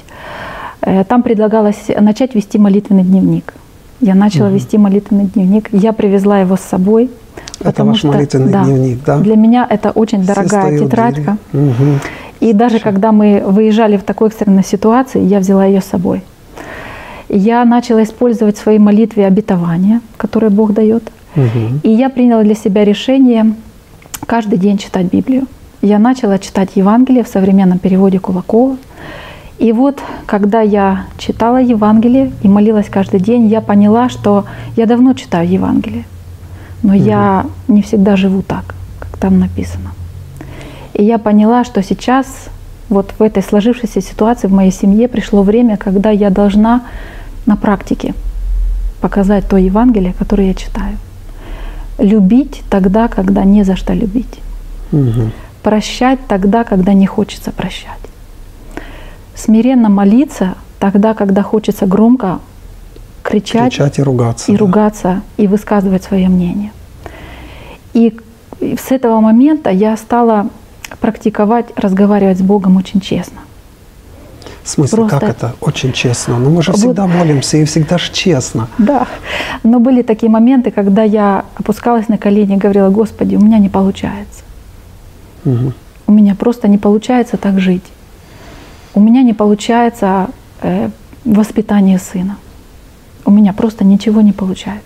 Там 1.08 1.22
предлагалось 1.22 1.91
начать 2.00 2.34
вести 2.34 2.58
молитвенный 2.58 3.03
дневник. 3.03 3.53
Я 4.00 4.15
начала 4.15 4.48
угу. 4.48 4.55
вести 4.55 4.79
молитвенный 4.79 5.25
дневник. 5.25 5.70
Я 5.72 5.93
привезла 5.93 6.39
его 6.39 6.55
с 6.55 6.62
собой. 6.62 7.12
Это 7.60 7.86
ваш 7.86 8.00
что, 8.00 8.08
молитвенный 8.08 8.51
да, 8.51 8.63
дневник, 8.63 9.03
да? 9.05 9.20
Для 9.20 9.36
меня 9.36 9.67
это 9.70 9.91
очень 9.91 10.24
Все 10.24 10.34
дорогая 10.34 10.79
тетрадька. 10.79 11.38
Угу. 11.53 12.00
И 12.39 12.53
даже 12.53 12.79
Хорошо. 12.79 12.84
когда 12.84 13.12
мы 13.12 13.43
выезжали 13.46 13.98
в 13.98 14.03
такой 14.03 14.29
экстренной 14.29 14.63
ситуации, 14.63 15.22
я 15.22 15.38
взяла 15.38 15.65
ее 15.65 15.81
с 15.81 15.86
собой. 15.86 16.24
Я 17.34 17.64
начала 17.64 18.04
использовать 18.04 18.58
в 18.58 18.62
своей 18.62 18.80
молитве 18.80 19.26
обетования, 19.26 20.02
которые 20.18 20.50
Бог 20.50 20.74
дает. 20.74 21.04
Угу. 21.38 21.80
И 21.84 21.90
я 21.90 22.10
приняла 22.10 22.44
для 22.44 22.56
себя 22.56 22.84
решение 22.84 23.54
каждый 24.26 24.60
день 24.60 24.78
читать 24.78 25.06
Библию. 25.06 25.48
Я 25.82 25.98
начала 25.98 26.40
читать 26.40 26.72
Евангелие 26.76 27.24
в 27.24 27.30
современном 27.30 27.80
переводе 27.80 28.20
Кулакова. 28.20 28.76
И 29.60 29.72
вот, 29.72 30.02
когда 30.26 30.60
я 30.60 31.06
читала 31.18 31.62
Евангелие 31.62 32.34
и 32.44 32.50
молилась 32.50 32.90
каждый 32.90 33.22
день, 33.22 33.48
я 33.48 33.62
поняла, 33.62 34.10
что 34.10 34.44
я 34.76 34.86
давно 34.86 35.14
читаю 35.14 35.48
Евангелие, 35.48 36.04
но 36.84 36.96
угу. 36.96 37.02
я 37.02 37.46
не 37.70 37.82
всегда 37.82 38.18
живу 38.18 38.42
так, 38.42 38.76
как 39.00 39.18
там 39.18 39.40
написано. 39.40 39.92
И 40.94 41.04
я 41.06 41.18
поняла, 41.18 41.64
что 41.64 41.82
сейчас, 41.82 42.50
вот 42.90 43.14
в 43.18 43.24
этой 43.24 43.42
сложившейся 43.42 44.02
ситуации 44.02 44.48
в 44.48 44.54
моей 44.54 44.72
семье 44.72 45.08
пришло 45.08 45.44
время, 45.44 45.78
когда 45.78 46.10
я 46.10 46.30
должна 46.30 46.82
на 47.45 47.55
практике 47.55 48.13
показать 49.01 49.48
то 49.48 49.57
Евангелие, 49.57 50.13
которое 50.13 50.50
я 50.50 50.53
читаю. 50.53 50.98
Любить 51.98 52.63
тогда, 52.69 53.07
когда 53.07 53.43
не 53.43 53.63
за 53.63 53.75
что 53.75 53.93
любить. 53.93 54.39
Угу. 54.91 55.31
Прощать 55.63 56.19
тогда, 56.27 56.63
когда 56.63 56.93
не 56.93 57.07
хочется 57.07 57.51
прощать 57.51 58.01
смиренно 59.41 59.89
молиться 59.89 60.55
тогда, 60.79 61.13
когда 61.13 61.41
хочется 61.41 61.86
громко 61.86 62.39
кричать, 63.24 63.74
кричать 63.74 64.00
и 64.00 64.03
ругаться. 64.03 64.51
И 64.51 64.55
да. 64.55 64.60
ругаться, 64.60 65.21
и 65.38 65.48
высказывать 65.48 66.03
свое 66.03 66.29
мнение. 66.29 66.71
И 67.93 68.17
с 68.60 68.91
этого 68.91 69.19
момента 69.19 69.69
я 69.69 69.98
стала 69.98 70.48
практиковать, 71.00 71.67
разговаривать 71.75 72.39
с 72.39 72.41
Богом 72.41 72.77
очень 72.77 73.01
честно. 73.01 73.39
В 74.63 74.70
смысле, 74.70 74.98
Просто... 74.98 75.20
как 75.20 75.30
это? 75.30 75.56
Очень 75.60 75.91
честно. 75.91 76.38
Но 76.38 76.50
ну, 76.50 76.56
мы 76.56 76.62
же 76.62 76.72
всегда 76.74 77.08
вот. 77.08 77.15
молимся 77.15 77.58
и 77.58 77.65
всегда 77.65 77.98
же 77.98 78.12
честно. 78.12 78.68
Да. 78.77 79.08
Но 79.63 79.80
были 79.80 80.01
такие 80.03 80.30
моменты, 80.30 80.72
когда 80.72 81.03
я 81.03 81.46
опускалась 81.56 82.08
на 82.10 82.18
колени 82.18 82.56
и 82.56 82.58
говорила, 82.58 82.89
Господи, 82.89 83.36
у 83.36 83.39
меня 83.39 83.58
не 83.58 83.70
получается. 83.70 84.44
Угу. 85.46 85.74
У 86.08 86.12
меня 86.12 86.36
просто 86.36 86.68
не 86.68 86.77
получается 86.77 87.38
так 87.38 87.60
жить 87.60 87.84
у 88.94 89.00
меня 89.00 89.24
не 89.24 89.34
получается 89.34 90.30
э, 90.62 90.89
воспитание 91.25 91.98
сына. 91.98 92.38
У 93.25 93.32
меня 93.32 93.53
просто 93.53 93.84
ничего 93.84 94.22
не 94.22 94.34
получается. 94.34 94.82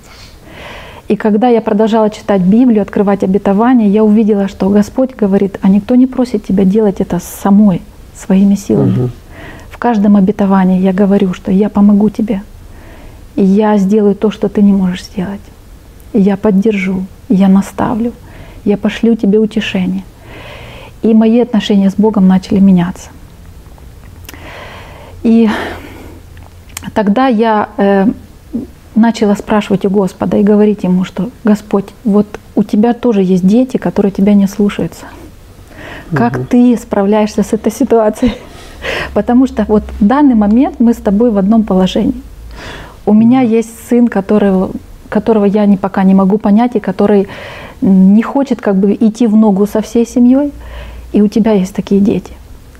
И 1.08 1.16
когда 1.16 1.50
я 1.50 1.62
продолжала 1.62 2.10
читать 2.10 2.42
Библию, 2.42 2.82
открывать 2.82 3.24
обетование, 3.24 3.90
я 3.90 4.04
увидела, 4.04 4.48
что 4.48 4.70
Господь 4.70 5.16
говорит, 5.16 5.60
а 5.62 5.70
никто 5.70 5.96
не 5.96 6.08
просит 6.08 6.46
тебя 6.46 6.64
делать 6.64 7.00
это 7.00 7.20
самой, 7.20 7.82
своими 8.16 8.56
силами. 8.56 9.04
Угу. 9.04 9.10
Каждом 9.86 10.16
обетовании 10.16 10.82
я 10.82 10.94
говорю, 10.94 11.36
что 11.36 11.52
я 11.52 11.70
помогу 11.70 12.10
тебе. 12.10 12.42
И 13.36 13.44
я 13.44 13.78
сделаю 13.78 14.16
то, 14.16 14.32
что 14.32 14.50
ты 14.50 14.64
не 14.64 14.74
можешь 14.74 15.04
сделать. 15.04 15.42
И 16.12 16.20
я 16.20 16.38
поддержу, 16.38 17.06
я 17.30 17.48
наставлю, 17.48 18.12
я 18.64 18.78
пошлю 18.78 19.16
тебе 19.16 19.38
утешение. 19.38 20.04
И 21.04 21.14
мои 21.14 21.40
отношения 21.40 21.92
с 21.92 21.94
Богом 21.98 22.28
начали 22.28 22.58
меняться. 22.58 23.10
И 25.22 25.48
тогда 26.96 27.28
я 27.28 27.70
э, 27.78 28.08
начала 28.96 29.36
спрашивать 29.36 29.86
у 29.86 29.92
Господа 29.92 30.38
и 30.38 30.44
говорить 30.44 30.84
ему, 30.84 31.04
что 31.04 31.30
Господь, 31.44 31.90
вот 32.04 32.26
у 32.56 32.64
тебя 32.64 32.96
тоже 32.96 33.22
есть 33.22 33.46
дети, 33.46 33.78
которые 33.78 34.12
тебя 34.12 34.34
не 34.34 34.48
слушаются. 34.48 35.06
Как 36.12 36.38
угу. 36.38 36.46
ты 36.46 36.76
справляешься 36.76 37.44
с 37.44 37.54
этой 37.54 37.72
ситуацией? 37.72 38.34
Потому 39.14 39.48
что 39.48 39.66
вот 39.68 39.84
в 40.00 40.06
данный 40.06 40.36
момент 40.36 40.80
мы 40.80 40.94
с 40.94 40.98
тобой 40.98 41.32
в 41.32 41.38
одном 41.38 41.64
положении. 41.64 42.22
У 43.06 43.14
меня 43.14 43.42
есть 43.42 43.70
сын, 43.90 44.08
который, 44.08 44.70
которого 45.10 45.46
я 45.46 45.66
не, 45.66 45.78
пока 45.78 46.04
не 46.04 46.14
могу 46.14 46.38
понять, 46.38 46.76
и 46.76 46.80
который 46.80 47.28
не 47.82 48.24
хочет 48.24 48.62
как 48.62 48.76
бы 48.76 48.94
идти 48.94 49.28
в 49.28 49.36
ногу 49.36 49.68
со 49.68 49.82
всей 49.82 50.08
семьей. 50.08 50.52
И 51.14 51.22
у 51.22 51.28
тебя 51.28 51.52
есть 51.54 51.76
такие 51.76 52.02
дети. 52.02 52.34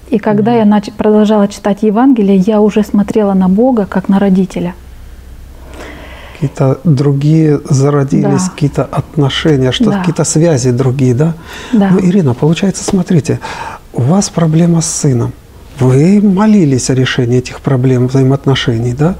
И 0.10 0.20
когда 0.20 0.54
я 0.54 0.64
нач- 0.64 0.94
продолжала 0.96 1.48
читать 1.48 1.84
Евангелие, 1.84 2.38
я 2.38 2.62
уже 2.62 2.84
смотрела 2.84 3.34
на 3.34 3.50
Бога 3.50 3.86
как 3.86 4.10
на 4.10 4.20
родителя. 4.20 4.76
Какие-то 6.34 6.80
другие 6.84 7.62
зародились, 7.70 8.44
да. 8.44 8.50
какие-то 8.50 8.84
отношения, 8.84 9.72
что 9.72 9.86
да. 9.86 10.00
какие-то 10.00 10.26
связи 10.26 10.72
другие, 10.72 11.16
да? 11.16 11.34
Да. 11.72 11.90
Ну, 11.92 12.00
Ирина, 12.00 12.34
получается, 12.34 12.84
смотрите, 12.84 13.40
у 13.94 14.02
вас 14.02 14.30
проблема 14.30 14.82
с 14.82 14.86
сыном. 14.86 15.32
Вы 15.80 16.22
молились 16.22 16.90
о 16.90 16.94
решении 16.94 17.40
этих 17.40 17.60
проблем 17.62 18.08
взаимоотношений, 18.08 18.94
да? 18.94 19.16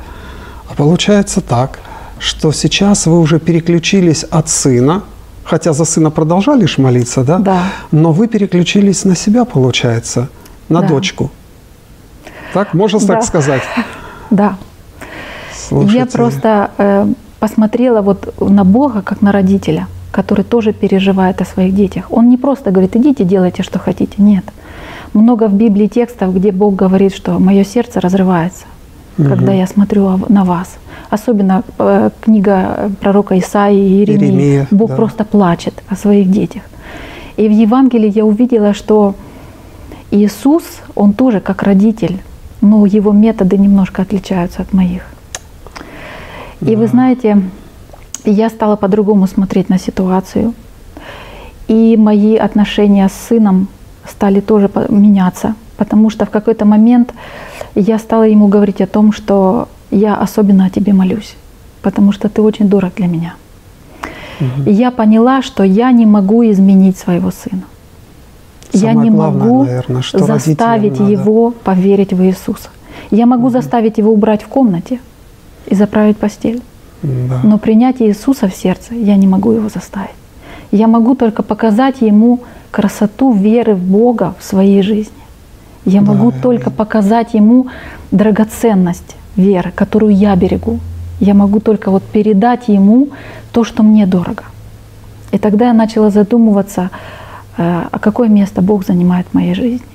А 0.70 0.74
получается 0.74 1.42
так, 1.42 1.80
что 2.20 2.52
сейчас 2.52 3.08
вы 3.08 3.20
уже 3.20 3.40
переключились 3.40 4.24
от 4.24 4.50
сына, 4.50 5.04
хотя 5.44 5.74
за 5.74 5.86
сына 5.86 6.12
продолжали 6.12 6.62
лишь 6.62 6.78
молиться, 6.78 7.24
да? 7.24 7.40
Да. 7.40 7.64
Но 7.92 8.12
вы 8.12 8.28
переключились 8.28 9.04
на 9.06 9.16
себя, 9.16 9.44
получается 9.44 10.30
на 10.70 10.82
да. 10.82 10.88
дочку. 10.88 11.30
Так, 12.54 12.74
можно 12.74 13.00
да. 13.00 13.06
так 13.06 13.24
сказать? 13.24 13.64
Да. 14.32 14.58
Слушайте. 15.54 16.00
Я 16.00 16.06
просто 16.08 16.72
э, 16.78 17.08
посмотрела 17.40 18.02
вот 18.02 18.34
на 18.42 18.64
Бога 18.64 19.04
как 19.04 19.22
на 19.22 19.32
родителя, 19.32 19.88
который 20.12 20.44
тоже 20.44 20.74
переживает 20.74 21.42
о 21.42 21.46
своих 21.46 21.76
детях. 21.76 22.06
Он 22.10 22.28
не 22.28 22.38
просто 22.38 22.72
говорит, 22.72 22.96
идите, 22.96 23.24
делайте, 23.24 23.62
что 23.62 23.78
хотите. 23.78 24.16
Нет. 24.18 24.44
Много 25.16 25.48
в 25.48 25.54
Библии 25.54 25.88
текстов, 25.88 26.36
где 26.36 26.52
Бог 26.52 26.76
говорит, 26.76 27.16
что 27.16 27.40
мое 27.40 27.64
сердце 27.64 28.02
разрывается, 28.02 28.66
угу. 29.18 29.30
когда 29.30 29.54
я 29.54 29.66
смотрю 29.66 30.20
на 30.28 30.44
вас. 30.44 30.76
Особенно 31.10 31.64
э, 31.80 32.10
книга 32.20 32.92
пророка 33.00 33.40
Исаии 33.40 33.80
и 33.80 33.94
Иеремии. 34.00 34.26
Иеремия, 34.26 34.68
Бог 34.72 34.90
да. 34.90 34.96
просто 34.98 35.24
плачет 35.24 35.74
о 35.88 35.96
своих 35.96 36.30
детях. 36.30 36.64
И 37.38 37.48
в 37.48 37.52
Евангелии 37.52 38.12
я 38.14 38.26
увидела, 38.26 38.74
что 38.74 39.16
Иисус, 40.12 40.64
он 40.96 41.14
тоже 41.14 41.40
как 41.40 41.64
родитель, 41.64 42.22
но 42.60 42.86
его 42.86 43.14
методы 43.14 43.58
немножко 43.58 44.02
отличаются 44.02 44.64
от 44.64 44.74
моих. 44.74 45.04
И 46.60 46.76
да. 46.76 46.78
вы 46.78 46.88
знаете, 46.88 47.42
я 48.26 48.50
стала 48.50 48.76
по-другому 48.76 49.28
смотреть 49.28 49.70
на 49.70 49.80
ситуацию. 49.80 50.54
И 51.70 51.96
мои 51.98 52.36
отношения 52.36 53.08
с 53.08 53.14
сыном 53.14 53.70
стали 54.10 54.40
тоже 54.40 54.70
меняться, 54.90 55.56
потому 55.78 56.10
что 56.10 56.26
в 56.26 56.30
какой-то 56.30 56.66
момент 56.66 57.14
я 57.76 58.00
стала 58.00 58.24
ему 58.24 58.48
говорить 58.48 58.82
о 58.82 58.88
том, 58.88 59.12
что 59.12 59.68
я 59.92 60.16
особенно 60.16 60.66
о 60.66 60.70
тебе 60.70 60.94
молюсь, 60.94 61.36
потому 61.82 62.12
что 62.12 62.30
ты 62.30 62.42
очень 62.42 62.68
дорог 62.68 62.96
для 62.96 63.08
меня. 63.08 63.36
Угу. 64.40 64.70
И 64.70 64.74
я 64.74 64.92
поняла, 64.92 65.42
что 65.42 65.64
я 65.64 65.92
не 65.92 66.06
могу 66.06 66.44
изменить 66.44 66.98
своего 66.98 67.32
сына 67.32 67.64
я 68.76 68.94
не 68.94 69.10
главное, 69.10 69.44
могу 69.44 69.64
наверное, 69.64 70.04
заставить 70.14 71.00
его 71.00 71.52
поверить 71.52 72.14
в 72.14 72.24
Иисуса. 72.24 72.70
Я 73.12 73.26
могу 73.26 73.48
угу. 73.48 73.54
заставить 73.54 73.98
его 73.98 74.12
убрать 74.12 74.44
в 74.44 74.48
комнате 74.48 75.00
и 75.68 75.76
заправить 75.76 76.18
постель. 76.18 76.62
Да. 77.02 77.42
Но 77.44 77.58
принять 77.58 78.02
Иисуса 78.02 78.48
в 78.48 78.56
сердце 78.56 78.96
я 78.96 79.16
не 79.16 79.28
могу 79.28 79.52
его 79.52 79.70
заставить. 79.70 80.16
Я 80.76 80.88
могу 80.88 81.16
только 81.16 81.42
показать 81.42 82.02
ему 82.02 82.40
красоту 82.70 83.32
веры 83.32 83.76
в 83.76 83.84
Бога 83.84 84.36
в 84.38 84.44
своей 84.44 84.82
жизни. 84.82 85.24
Я 85.86 86.02
Да, 86.02 86.12
могу 86.12 86.30
аминь. 86.30 86.42
только 86.42 86.70
показать 86.70 87.34
ему 87.34 87.68
драгоценность 88.12 89.16
веры, 89.38 89.72
которую 89.74 90.14
я 90.14 90.36
берегу. 90.36 90.80
Я 91.22 91.34
могу 91.34 91.62
только 91.62 91.92
вот 91.92 92.04
передать 92.04 92.68
ему 92.68 93.08
то, 93.54 93.64
что 93.64 93.84
мне 93.84 94.06
дорого. 94.06 94.44
И 95.32 95.38
тогда 95.38 95.68
я 95.68 95.74
начала 95.74 96.10
задумываться, 96.10 96.90
э, 97.58 97.84
а 97.92 98.00
какое 98.00 98.28
место 98.28 98.62
Бог 98.62 98.86
занимает 98.86 99.28
в 99.32 99.34
моей 99.34 99.56
жизни. 99.56 99.88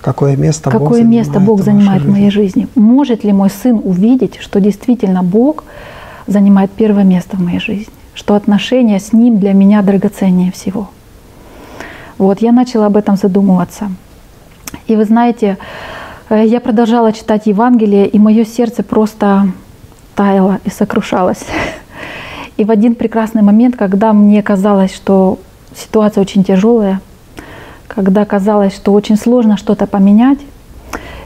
Какое 0.00 0.36
место 0.36 0.68
Бог 0.68 0.80
Какое 0.80 1.04
место 1.04 1.34
занимает 1.34 1.46
Бог 1.48 1.60
в 1.60 1.64
занимает 1.64 2.02
в 2.02 2.10
моей 2.10 2.30
жизни? 2.30 2.66
Может 2.74 3.22
ли 3.22 3.32
мой 3.32 3.50
сын 3.50 3.80
увидеть, 3.84 4.38
что 4.40 4.60
действительно 4.60 5.22
Бог 5.22 5.62
занимает 6.26 6.72
первое 6.72 7.04
место 7.04 7.36
в 7.36 7.40
моей 7.40 7.60
жизни? 7.60 8.01
Что 8.14 8.34
отношения 8.34 9.00
с 9.00 9.12
Ним 9.12 9.38
для 9.38 9.54
меня 9.54 9.82
драгоценнее 9.82 10.52
всего? 10.52 10.90
Вот, 12.18 12.42
я 12.42 12.52
начала 12.52 12.86
об 12.86 12.96
этом 12.96 13.16
задумываться. 13.16 13.90
И 14.86 14.96
вы 14.96 15.04
знаете, 15.04 15.56
э, 16.28 16.44
я 16.46 16.60
продолжала 16.60 17.12
читать 17.12 17.46
Евангелие, 17.46 18.06
и 18.06 18.18
мое 18.18 18.44
сердце 18.44 18.82
просто 18.82 19.48
таяло 20.14 20.60
и 20.64 20.70
сокрушалось. 20.70 21.44
И 22.58 22.64
в 22.64 22.70
один 22.70 22.94
прекрасный 22.94 23.40
момент, 23.42 23.76
когда 23.76 24.12
мне 24.12 24.42
казалось, 24.42 24.94
что 24.94 25.38
ситуация 25.74 26.20
очень 26.20 26.44
тяжелая, 26.44 27.00
когда 27.88 28.26
казалось, 28.26 28.74
что 28.74 28.92
очень 28.92 29.16
сложно 29.16 29.56
что-то 29.56 29.86
поменять, 29.86 30.38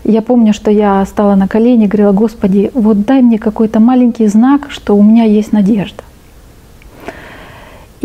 я 0.05 0.23
помню, 0.23 0.55
что 0.55 0.71
я 0.71 1.05
стала 1.05 1.35
на 1.35 1.49
колени 1.49 1.85
и 1.85 1.89
говорила, 1.89 2.13
Господи, 2.13 2.71
вот 2.75 3.05
дай 3.05 3.23
мне 3.23 3.41
какой-то 3.41 3.81
маленький 3.81 4.29
знак, 4.29 4.71
что 4.71 4.97
у 4.97 5.03
меня 5.03 5.25
есть 5.25 5.53
надежда. 5.53 6.05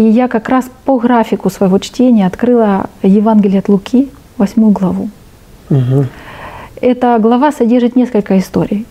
И 0.02 0.04
я 0.04 0.28
как 0.28 0.50
раз 0.50 0.66
по 0.84 0.98
графику 0.98 1.52
своего 1.52 1.78
чтения 1.78 2.26
открыла 2.26 2.90
Евангелие 3.04 3.60
от 3.60 3.70
Луки, 3.70 4.10
восьмую 4.36 4.72
главу. 4.72 5.12
Мгм. 5.70 6.08
Эта 6.82 7.20
глава 7.20 7.52
содержит 7.52 7.96
несколько 7.96 8.40
историй. 8.40 8.88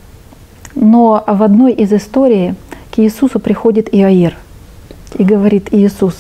Но 0.77 1.25
в 1.27 1.43
одной 1.43 1.73
из 1.73 1.93
историй 1.93 2.55
к 2.95 3.01
Иисусу 3.01 3.41
приходит 3.41 3.93
Иаир 3.93 4.37
и 5.19 5.25
говорит, 5.25 5.71
Иисус, 5.73 6.15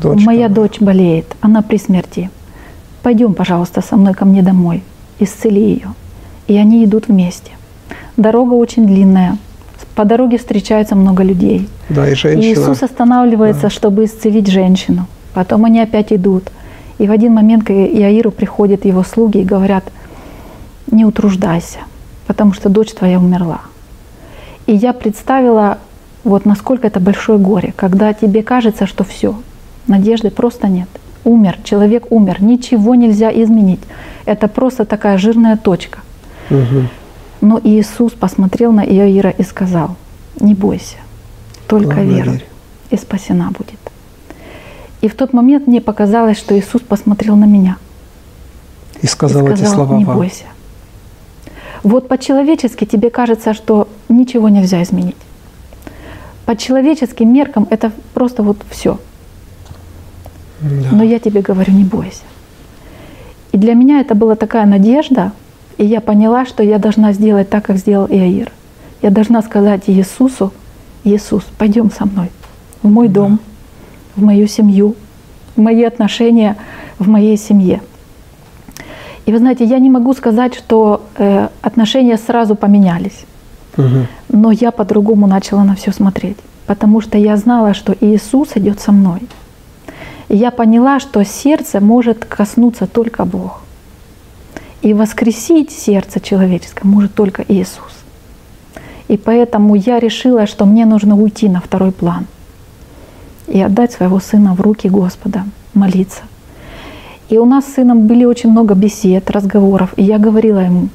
Дочка 0.00 0.24
моя. 0.24 0.48
дочь 0.48 0.80
болеет, 0.80 1.36
она 1.42 1.60
при 1.60 1.76
смерти. 1.76 2.30
Пойдем, 3.02 3.34
пожалуйста, 3.34 3.82
со 3.82 3.96
мной 3.96 4.14
ко 4.14 4.24
мне 4.24 4.40
домой, 4.40 4.82
исцели 5.18 5.60
ее. 5.60 5.92
И 6.46 6.56
они 6.56 6.86
идут 6.86 7.08
вместе. 7.08 7.50
Дорога 8.16 8.54
очень 8.54 8.86
длинная. 8.86 9.36
По 9.94 10.04
дороге 10.04 10.38
встречается 10.38 10.94
много 10.94 11.22
людей. 11.22 11.68
Да, 11.88 12.08
и 12.08 12.12
И 12.12 12.14
женщина. 12.14 12.52
Иисус 12.52 12.82
останавливается, 12.82 13.70
чтобы 13.70 14.04
исцелить 14.04 14.48
женщину. 14.48 15.06
Потом 15.34 15.64
они 15.64 15.80
опять 15.80 16.12
идут. 16.12 16.50
И 16.98 17.06
в 17.06 17.10
один 17.10 17.34
момент 17.34 17.64
к 17.64 17.70
Иаиру 17.70 18.30
приходят 18.30 18.84
его 18.84 19.02
слуги 19.02 19.38
и 19.38 19.44
говорят, 19.44 19.84
не 20.90 21.04
утруждайся, 21.04 21.78
потому 22.26 22.52
что 22.52 22.68
дочь 22.68 22.92
твоя 22.92 23.18
умерла. 23.18 23.60
И 24.66 24.74
я 24.74 24.92
представила, 24.92 25.78
вот 26.24 26.44
насколько 26.44 26.86
это 26.86 27.00
большое 27.00 27.38
горе, 27.38 27.72
когда 27.76 28.12
тебе 28.12 28.42
кажется, 28.42 28.86
что 28.86 29.04
все, 29.04 29.34
надежды 29.86 30.30
просто 30.30 30.68
нет. 30.68 30.88
Умер, 31.24 31.58
человек 31.64 32.04
умер, 32.10 32.42
ничего 32.42 32.94
нельзя 32.94 33.30
изменить. 33.30 33.80
Это 34.26 34.48
просто 34.48 34.84
такая 34.84 35.18
жирная 35.18 35.56
точка. 35.56 36.00
Мгм. 36.50 36.88
Но 37.40 37.60
Иисус 37.62 38.12
посмотрел 38.12 38.72
на 38.72 38.84
Иаира 38.84 39.30
и 39.30 39.42
сказал, 39.42 39.96
не 40.40 40.54
бойся, 40.54 40.96
только 41.66 41.94
Главное, 41.94 42.14
веруй, 42.16 42.32
верь. 42.34 42.46
и 42.90 42.96
спасена 42.96 43.50
будет. 43.50 43.78
И 45.00 45.08
в 45.08 45.14
тот 45.14 45.32
момент 45.32 45.66
мне 45.66 45.80
показалось, 45.80 46.36
что 46.38 46.58
Иисус 46.58 46.82
посмотрел 46.82 47.36
на 47.36 47.46
меня 47.46 47.78
И 49.00 49.06
сказал, 49.06 49.46
и 49.46 49.50
эти 49.52 49.58
сказал, 49.60 49.74
слова 49.74 49.96
не 49.96 50.04
вам. 50.04 50.16
бойся. 50.16 50.44
Вот 51.82 52.08
по-человечески 52.08 52.84
тебе 52.84 53.08
кажется, 53.08 53.54
что 53.54 53.88
ничего 54.10 54.50
нельзя 54.50 54.82
изменить. 54.82 55.16
По 56.44 56.54
человеческим 56.54 57.32
меркам 57.32 57.66
это 57.70 57.90
просто 58.12 58.42
вот 58.42 58.58
все. 58.70 58.98
Да. 60.60 60.88
Но 60.92 61.02
я 61.02 61.18
тебе 61.18 61.40
говорю, 61.40 61.72
не 61.72 61.84
бойся. 61.84 62.20
И 63.52 63.56
для 63.56 63.72
меня 63.74 64.00
это 64.00 64.14
была 64.14 64.34
такая 64.36 64.66
надежда, 64.66 65.32
и 65.80 65.84
я 65.86 66.02
поняла, 66.02 66.44
что 66.44 66.62
я 66.62 66.78
должна 66.78 67.14
сделать 67.14 67.48
так, 67.48 67.64
как 67.64 67.78
сделал 67.78 68.06
Иаир. 68.06 68.52
Я 69.00 69.08
должна 69.08 69.40
сказать 69.40 69.84
Иисусу, 69.86 70.52
Иисус, 71.04 71.42
пойдем 71.56 71.90
со 71.90 72.04
мной 72.04 72.30
в 72.82 72.90
мой 72.90 73.08
дом, 73.08 73.40
в 74.14 74.22
мою 74.22 74.46
семью, 74.46 74.94
в 75.56 75.60
мои 75.60 75.82
отношения 75.84 76.56
в 76.98 77.08
моей 77.08 77.38
семье. 77.38 77.80
И 79.24 79.32
вы 79.32 79.38
знаете, 79.38 79.64
я 79.64 79.78
не 79.78 79.88
могу 79.88 80.12
сказать, 80.12 80.54
что 80.54 81.00
э, 81.16 81.48
отношения 81.62 82.18
сразу 82.18 82.56
поменялись, 82.56 83.24
Мгм. 83.78 84.06
но 84.28 84.50
я 84.50 84.72
по-другому 84.72 85.26
начала 85.26 85.62
на 85.62 85.76
все 85.76 85.92
смотреть, 85.92 86.36
потому 86.66 87.00
что 87.00 87.16
я 87.16 87.38
знала, 87.38 87.72
что 87.72 87.96
Иисус 87.98 88.50
идет 88.54 88.80
со 88.80 88.92
мной. 88.92 89.22
И 90.28 90.36
я 90.36 90.50
поняла, 90.50 91.00
что 91.00 91.24
сердце 91.24 91.80
может 91.80 92.26
коснуться 92.26 92.86
только 92.86 93.24
Бог. 93.24 93.62
И 94.82 94.94
воскресить 94.94 95.70
сердце 95.70 96.20
человеческое 96.20 96.88
может 96.88 97.14
только 97.14 97.44
Иисус. 97.46 98.00
И 99.08 99.16
поэтому 99.16 99.74
я 99.74 99.98
решила, 99.98 100.46
что 100.46 100.64
мне 100.64 100.86
нужно 100.86 101.20
уйти 101.20 101.48
на 101.48 101.60
второй 101.60 101.92
план 101.92 102.26
и 103.46 103.60
отдать 103.60 103.92
своего 103.92 104.20
сына 104.20 104.54
в 104.54 104.60
руки 104.60 104.88
Господа, 104.88 105.44
молиться. 105.74 106.22
И 107.28 107.36
у 107.36 107.44
нас 107.44 107.64
с 107.64 107.74
сыном 107.74 108.06
были 108.06 108.24
очень 108.24 108.50
много 108.50 108.74
бесед, 108.74 109.30
разговоров, 109.30 109.92
и 109.96 110.02
я 110.02 110.18
говорила 110.18 110.60
ему, 110.60 110.88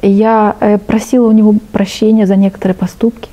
я 0.00 0.56
э, 0.60 0.78
просила 0.78 1.28
у 1.28 1.32
него 1.32 1.54
прощения 1.72 2.26
за 2.26 2.36
некоторые 2.36 2.74
поступки, 2.74 3.28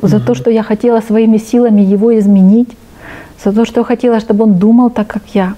за 0.00 0.20
то, 0.20 0.34
что 0.34 0.50
я 0.50 0.62
хотела 0.62 1.00
своими 1.00 1.38
силами 1.38 1.82
его 1.82 2.16
изменить, 2.18 2.70
за 3.42 3.52
то, 3.52 3.64
что 3.64 3.80
я 3.80 3.84
хотела, 3.84 4.20
чтобы 4.20 4.44
он 4.44 4.58
думал 4.58 4.90
так, 4.90 5.06
как 5.06 5.22
я. 5.34 5.54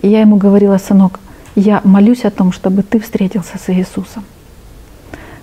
И 0.00 0.08
я 0.08 0.20
ему 0.20 0.36
говорила, 0.36 0.78
сынок, 0.78 1.20
я 1.54 1.80
молюсь 1.84 2.24
о 2.24 2.30
том, 2.30 2.52
чтобы 2.52 2.82
ты 2.82 3.00
встретился 3.00 3.58
с 3.58 3.70
Иисусом. 3.70 4.24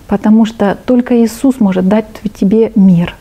Потому 0.06 0.46
что 0.46 0.76
только 0.86 1.22
Иисус 1.22 1.60
может 1.60 1.86
дать 1.86 2.06
тебе 2.34 2.72
мир. 2.74 3.14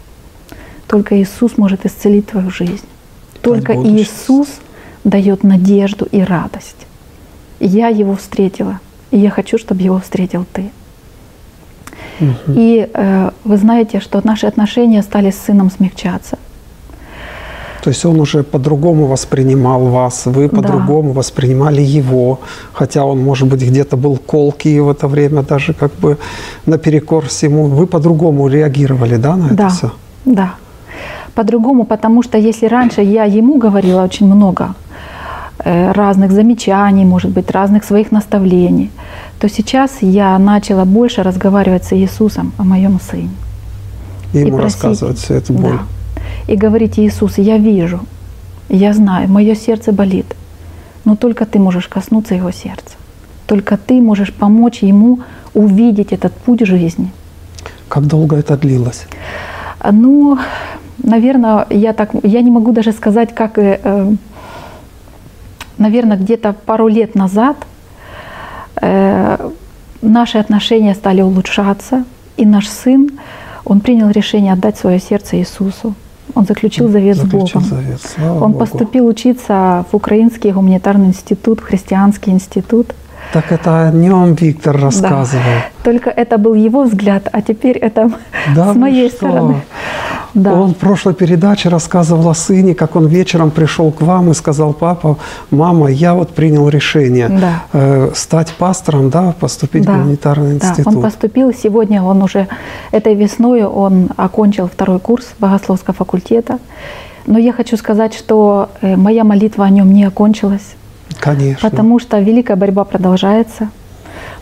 Только 0.87 1.21
Иисус 1.21 1.57
может 1.57 1.85
исцелить 1.85 2.27
твою 2.27 2.49
жизнь. 2.49 2.85
Только. 3.41 3.73
Иисус 3.73 4.47
дает 5.03 5.43
надежду 5.43 6.05
и 6.05 6.21
радость. 6.21 6.87
Я 7.59 7.87
его 7.87 8.15
встретила, 8.15 8.79
и 9.11 9.17
я 9.17 9.29
хочу, 9.29 9.57
чтобы 9.57 9.81
его 9.81 9.99
встретил 9.99 10.45
ты. 10.51 10.71
И 12.47 12.89
э, 12.91 13.31
вы 13.43 13.57
знаете, 13.57 13.99
что 13.99 14.21
наши 14.23 14.47
отношения 14.47 15.01
стали 15.01 15.29
с 15.31 15.37
сыном 15.37 15.69
смягчаться. 15.69 16.39
То 17.83 17.89
есть 17.89 18.05
он 18.05 18.19
уже 18.19 18.43
по-другому 18.43 19.05
воспринимал 19.05 19.85
вас, 19.85 20.25
вы 20.25 20.47
Да. 20.49 20.55
по-другому 20.57 21.13
воспринимали 21.13 21.81
его, 21.81 22.39
хотя 22.73 23.03
он, 23.05 23.19
может 23.19 23.47
быть, 23.47 23.61
где-то 23.61 23.97
был 23.97 24.17
колкий 24.17 24.79
в 24.79 24.89
это 24.89 25.07
время, 25.07 25.41
даже 25.43 25.73
как 25.73 25.91
бы 26.01 26.17
наперекор 26.65 27.23
всему. 27.25 27.65
Вы 27.67 27.85
по-другому 27.87 28.47
реагировали, 28.49 29.17
да, 29.17 29.35
на 29.35 29.45
это 29.47 29.55
Да, 29.55 29.69
все? 29.69 29.91
да. 30.25 30.49
По-другому, 31.35 31.85
потому 31.85 32.23
что 32.23 32.37
если 32.37 32.67
раньше 32.67 33.01
я 33.01 33.23
ему 33.25 33.57
говорила 33.59 34.03
очень 34.03 34.25
много 34.25 34.73
э, 35.65 35.91
разных 35.91 36.31
замечаний, 36.31 37.05
может 37.05 37.31
быть, 37.31 37.51
разных 37.51 37.83
своих 37.83 38.11
наставлений, 38.11 38.89
то 39.39 39.49
сейчас 39.49 39.91
я 40.01 40.39
начала 40.39 40.85
больше 40.85 41.23
разговаривать 41.23 41.83
с 41.83 41.93
Иисусом 41.93 42.51
о 42.57 42.63
моем 42.63 42.99
сыне. 43.11 43.29
И 44.33 44.39
ему 44.39 44.57
просить. 44.57 44.83
рассказывать 44.83 45.17
всю 45.19 45.33
эту 45.35 45.53
боль. 45.53 45.71
Да. 45.71 45.79
И 46.47 46.55
говорить, 46.55 46.99
Иисус, 46.99 47.37
я 47.37 47.57
вижу, 47.57 47.99
я 48.69 48.93
знаю, 48.93 49.29
мое 49.29 49.55
сердце 49.55 49.91
болит, 49.91 50.25
но 51.05 51.15
только 51.15 51.45
ты 51.45 51.59
можешь 51.59 51.87
коснуться 51.87 52.35
его 52.35 52.51
сердца. 52.51 52.95
Только 53.45 53.77
ты 53.77 54.01
можешь 54.01 54.33
помочь 54.33 54.83
ему 54.83 55.19
увидеть 55.53 56.11
этот 56.11 56.33
путь 56.33 56.65
жизни. 56.65 57.11
Как 57.87 58.05
долго 58.05 58.35
это 58.35 58.57
длилось? 58.57 59.07
Ну, 59.91 60.37
наверное, 61.03 61.65
я 61.69 61.93
так, 61.93 62.09
я 62.23 62.41
не 62.41 62.51
могу 62.51 62.71
даже 62.71 62.91
сказать, 62.91 63.33
как, 63.33 63.57
э, 63.57 63.79
э, 63.83 64.15
наверное, 65.77 66.17
где-то 66.17 66.53
пару 66.65 66.87
лет 66.87 67.15
назад 67.15 67.57
э, 68.81 69.49
наши 70.01 70.37
отношения 70.37 70.93
стали 70.95 71.21
улучшаться, 71.21 72.03
и 72.35 72.45
наш 72.45 72.67
сын, 72.67 73.11
он 73.65 73.79
принял 73.79 74.09
решение 74.09 74.53
отдать 74.53 74.77
свое 74.77 74.99
сердце 74.99 75.37
Иисусу. 75.37 75.95
Он 76.35 76.45
заключил 76.45 76.89
завет 76.89 77.17
с 77.17 77.21
Заключил 77.21 77.61
Богом. 77.61 77.63
завет, 77.63 78.01
слава 78.01 78.43
Он 78.43 78.51
Богу. 78.51 78.59
поступил 78.59 79.07
учиться 79.07 79.85
в 79.91 79.95
Украинский 79.95 80.51
гуманитарный 80.51 81.07
институт, 81.07 81.59
в 81.59 81.63
христианский 81.63 82.31
институт. 82.31 82.93
Так 83.33 83.51
это 83.51 83.87
о 83.87 83.91
нем 83.91 84.33
Виктор 84.35 84.79
рассказывал. 84.79 85.43
Только 85.83 86.09
это 86.09 86.37
был 86.37 86.53
его 86.53 86.83
взгляд, 86.83 87.27
а 87.31 87.41
теперь 87.41 87.77
это 87.77 88.11
Да 88.55 88.73
с 88.73 88.75
моей 88.75 89.09
что? 89.09 89.17
стороны. 89.17 89.61
Да. 90.33 90.53
Он 90.53 90.73
в 90.73 90.77
прошлой 90.77 91.13
передаче 91.13 91.69
рассказывал 91.69 92.29
о 92.29 92.33
сыне, 92.35 92.75
как 92.75 92.95
он 92.95 93.07
вечером 93.07 93.49
пришел 93.49 93.91
к 93.91 94.01
вам 94.01 94.29
и 94.29 94.33
сказал, 94.33 94.73
папа, 94.73 95.17
мама, 95.49 95.87
я 95.89 96.13
вот 96.13 96.29
принял 96.29 96.69
решение 96.69 97.27
Да. 97.29 97.63
э, 97.73 98.11
стать 98.13 98.53
пастором, 98.53 99.09
да, 99.09 99.33
поступить 99.39 99.85
в 99.85 99.87
гуманитарный 99.87 100.57
да, 100.59 100.69
институт. 100.69 100.95
он 100.95 101.01
поступил. 101.01 101.53
Сегодня 101.53 102.03
он 102.03 102.21
уже 102.21 102.47
этой 102.91 103.15
весной 103.15 103.63
он 103.63 104.09
окончил 104.15 104.67
второй 104.67 104.99
курс 104.99 105.25
богословского 105.39 105.93
факультета. 105.95 106.59
Но 107.25 107.39
я 107.39 107.51
хочу 107.51 107.75
сказать, 107.77 108.13
что 108.13 108.69
э, 108.81 108.95
моя 108.95 109.23
молитва 109.23 109.65
о 109.65 109.69
нем 109.69 109.91
не 109.93 110.03
окончилась, 110.05 110.75
Конечно. 111.19 111.69
потому 111.69 111.99
что 111.99 112.19
великая 112.19 112.55
борьба 112.55 112.83
продолжается. 112.83 113.69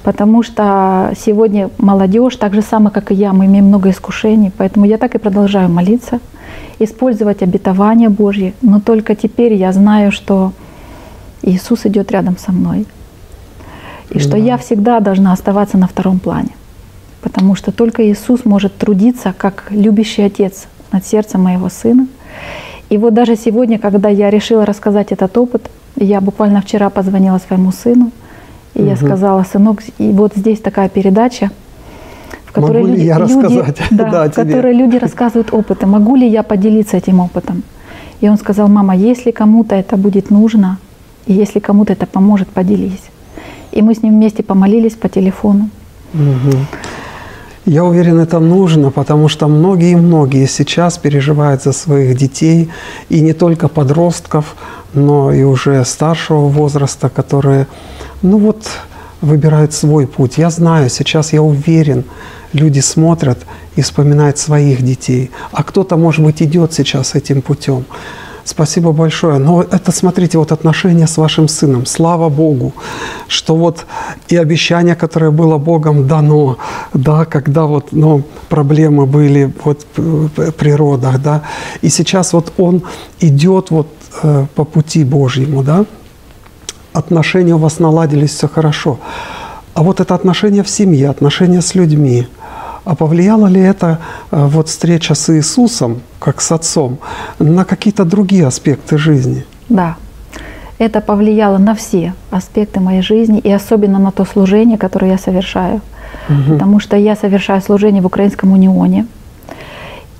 Потому 0.04 0.44
что 0.44 1.14
сегодня 1.20 1.70
молодежь, 1.78 2.36
так 2.36 2.54
же 2.54 2.62
самое, 2.62 2.92
как 2.92 3.12
и 3.12 3.16
я, 3.16 3.34
мы 3.34 3.46
имеем 3.46 3.66
много 3.66 3.90
искушений. 3.90 4.52
Поэтому 4.56 4.86
я 4.86 4.98
так 4.98 5.16
и 5.16 5.18
продолжаю 5.18 5.68
молиться, 5.70 6.20
использовать 6.80 7.42
обетование 7.42 8.10
Божье. 8.10 8.54
Но 8.62 8.80
только 8.80 9.16
теперь 9.16 9.54
я 9.54 9.72
знаю, 9.74 10.12
что 10.12 10.54
Иисус 11.42 11.86
идет 11.86 12.12
рядом 12.12 12.38
со 12.38 12.52
мной. 12.52 12.86
И 14.12 14.20
что 14.20 14.34
Да. 14.34 14.38
я 14.38 14.58
всегда 14.58 15.00
должна 15.00 15.34
оставаться 15.34 15.78
на 15.78 15.88
втором 15.88 16.20
плане. 16.20 16.50
Потому 17.22 17.56
что 17.56 17.72
только 17.72 18.08
Иисус 18.08 18.46
может 18.46 18.78
трудиться 18.78 19.34
как 19.36 19.66
любящий 19.72 20.22
отец 20.22 20.68
над 20.92 21.06
сердцем 21.06 21.42
моего 21.42 21.70
сына. 21.70 22.08
И 22.90 22.98
вот 22.98 23.14
даже 23.14 23.36
сегодня, 23.36 23.80
когда 23.80 24.10
я 24.10 24.30
решила 24.30 24.66
рассказать 24.66 25.12
этот 25.12 25.38
опыт, 25.38 25.70
я 25.96 26.22
буквально 26.22 26.62
вчера 26.62 26.90
позвонила 26.90 27.40
своему 27.40 27.72
сыну, 27.72 28.12
и 28.74 28.84
я 28.84 28.94
Мгм. 28.94 29.06
сказала, 29.06 29.44
сынок, 29.44 29.82
и 29.98 30.12
вот 30.12 30.34
здесь 30.36 30.60
такая 30.60 30.90
передача, 30.90 31.50
в 32.46 32.52
которой 32.52 32.82
Могу 32.84 32.94
люди, 32.94 33.06
я 33.06 33.18
люди- 33.18 33.64
да, 33.92 34.10
Да, 34.12 34.30
в 34.30 34.34
которой 34.34 34.74
люди 34.74 34.98
рассказывают 34.98 35.54
опыты. 35.54 35.88
Могу 35.88 36.16
ли 36.16 36.28
я 36.28 36.44
поделиться 36.44 36.98
этим 36.98 37.20
опытом? 37.20 37.64
И 38.22 38.30
он 38.30 38.38
сказал, 38.38 38.68
мама, 38.68 38.96
если 38.96 39.32
кому-то 39.32 39.76
это 39.76 39.98
будет 39.98 40.30
нужно, 40.30 40.78
и 41.26 41.34
если 41.34 41.60
кому-то 41.60 41.94
это 41.94 42.06
поможет, 42.06 42.48
поделись. 42.50 43.04
И 43.72 43.82
мы 43.82 43.94
с 43.94 44.04
ним 44.04 44.14
вместе 44.14 44.44
помолились 44.44 44.94
по 44.94 45.10
телефону. 45.10 45.70
Мгм. 46.14 46.66
Я 47.66 47.84
уверен, 47.84 48.20
это 48.20 48.40
нужно, 48.40 48.92
потому 48.92 49.28
что 49.28 49.48
многие-многие 49.48 50.46
сейчас 50.46 51.00
переживают 51.00 51.64
за 51.64 51.72
своих 51.72 52.16
детей, 52.16 52.70
и 53.10 53.22
не 53.22 53.34
только 53.34 53.68
подростков, 53.68 54.56
но 54.94 55.34
и 55.34 55.42
уже 55.42 55.84
старшего 55.84 56.48
возраста, 56.48 57.10
которые, 57.10 57.66
ну 58.22 58.38
вот, 58.38 58.68
выбирают 59.22 59.74
свой 59.74 60.06
путь. 60.06 60.38
Я 60.38 60.52
знаю, 60.52 60.90
сейчас 60.90 61.34
я 61.34 61.42
уверен, 61.42 62.04
люди 62.54 62.82
смотрят 62.82 63.40
и 63.76 63.82
вспоминают 63.82 64.38
своих 64.38 64.84
детей, 64.84 65.32
а 65.52 65.64
кто-то, 65.64 65.98
может 65.98 66.24
быть, 66.24 66.44
идет 66.44 66.72
сейчас 66.72 67.16
этим 67.16 67.42
путем. 67.42 67.86
Спасибо 68.46 68.92
большое. 68.92 69.40
Но 69.40 69.64
это, 69.64 69.92
смотрите, 69.92 70.38
вот 70.38 70.52
отношения 70.52 71.08
с 71.08 71.18
вашим 71.18 71.48
сыном. 71.48 71.88
Слава 71.88 72.30
Богу, 72.30 72.74
что 73.28 73.56
вот 73.56 73.86
и 74.30 74.38
обещание, 74.38 74.96
которое 74.96 75.32
было 75.32 75.58
Богом 75.58 76.08
дано, 76.08 76.58
да, 76.94 77.26
когда 77.26 77.66
вот, 77.66 77.88
ну, 77.92 78.22
проблемы 78.48 79.08
были 79.08 79.52
вот 79.64 79.88
в 79.98 80.52
природах, 80.52 81.22
да, 81.24 81.42
и 81.82 81.90
сейчас 81.90 82.34
вот 82.34 82.54
он 82.58 82.84
идет 83.20 83.72
вот 83.72 83.88
э, 84.22 84.46
по 84.54 84.64
пути 84.64 85.04
Божьему, 85.04 85.64
да, 85.64 85.86
отношения 86.94 87.56
у 87.56 87.60
вас 87.60 87.80
наладились, 87.80 88.30
все 88.30 88.48
хорошо. 88.48 89.00
А 89.74 89.82
вот 89.82 90.00
это 90.00 90.14
отношение 90.14 90.62
в 90.62 90.70
семье, 90.70 91.10
отношения 91.10 91.62
с 91.62 91.74
людьми, 91.74 92.28
а 92.86 92.96
повлияла 92.96 93.48
ли 93.48 93.62
это 93.62 93.98
э, 94.32 94.46
вот 94.46 94.70
встреча 94.70 95.16
с 95.16 95.36
Иисусом, 95.36 96.02
как 96.20 96.42
с 96.42 96.52
Отцом, 96.52 96.98
на 97.40 97.66
какие-то 97.66 98.06
другие 98.06 98.46
аспекты 98.48 98.98
жизни? 98.98 99.44
Да, 99.70 99.96
это 100.78 101.02
повлияло 101.02 101.58
на 101.58 101.74
все 101.74 102.14
аспекты 102.32 102.80
моей 102.80 103.02
жизни 103.02 103.40
и 103.40 103.52
особенно 103.52 104.00
на 104.00 104.12
то 104.12 104.26
служение, 104.26 104.78
которое 104.78 105.12
я 105.12 105.18
совершаю. 105.18 105.82
Потому 106.50 106.80
что 106.80 106.96
я 106.98 107.16
совершаю 107.16 107.62
служение 107.62 108.02
в 108.02 108.06
Украинском 108.06 108.52
унионе. 108.52 109.06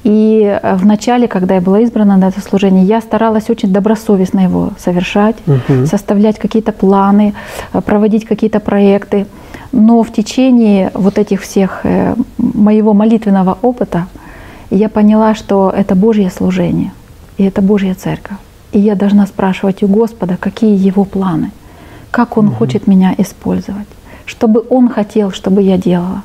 И 0.04 0.44
э, 0.62 0.76
в 0.76 0.86
начале, 0.86 1.28
когда 1.28 1.56
я 1.56 1.62
была 1.62 1.80
избрана 1.80 2.16
на 2.18 2.28
это 2.28 2.40
служение, 2.42 2.84
я 2.86 3.02
старалась 3.02 3.50
очень 3.50 3.74
добросовестно 3.74 4.42
его 4.42 4.70
совершать, 4.78 5.36
Мгм. 5.48 5.88
составлять 5.88 6.38
какие-то 6.38 6.72
планы, 6.72 7.34
э, 7.74 7.82
проводить 7.82 8.26
какие-то 8.26 8.60
проекты. 8.60 9.26
Но 9.76 10.04
в 10.04 10.12
течение 10.14 10.90
вот 10.94 11.18
этих 11.18 11.42
всех 11.42 11.82
э, 11.84 12.16
моего 12.38 12.94
молитвенного 12.94 13.58
опыта 13.62 14.08
я 14.70 14.88
поняла, 14.88 15.36
что 15.36 15.70
это 15.70 15.96
Божье 15.96 16.30
служение, 16.30 16.94
и 17.38 17.44
это 17.44 17.62
Божья 17.62 17.94
церковь. 17.94 18.38
И 18.72 18.80
я 18.80 18.96
должна 18.96 19.28
спрашивать 19.28 19.84
у 19.84 19.88
Господа, 19.88 20.38
какие 20.40 20.78
Его 20.78 21.04
планы, 21.04 21.52
как 22.10 22.38
Он 22.38 22.52
хочет 22.52 22.88
меня 22.88 23.14
использовать, 23.18 23.88
чтобы 24.26 24.64
Он 24.70 24.88
хотел, 24.88 25.32
чтобы 25.32 25.62
я 25.62 25.78
делала. 25.78 26.24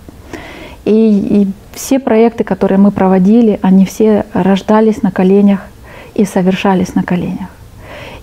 И, 0.85 0.93
и 0.93 1.49
все 1.75 1.99
проекты, 1.99 2.45
которые 2.45 2.79
мы 2.79 2.93
проводили, 2.93 3.59
они 3.63 3.85
все 3.85 4.27
рождались 4.33 5.03
на 5.03 5.11
коленях 5.11 5.63
и 6.15 6.25
совершались 6.25 6.95
на 6.95 7.03
коленях. 7.03 7.49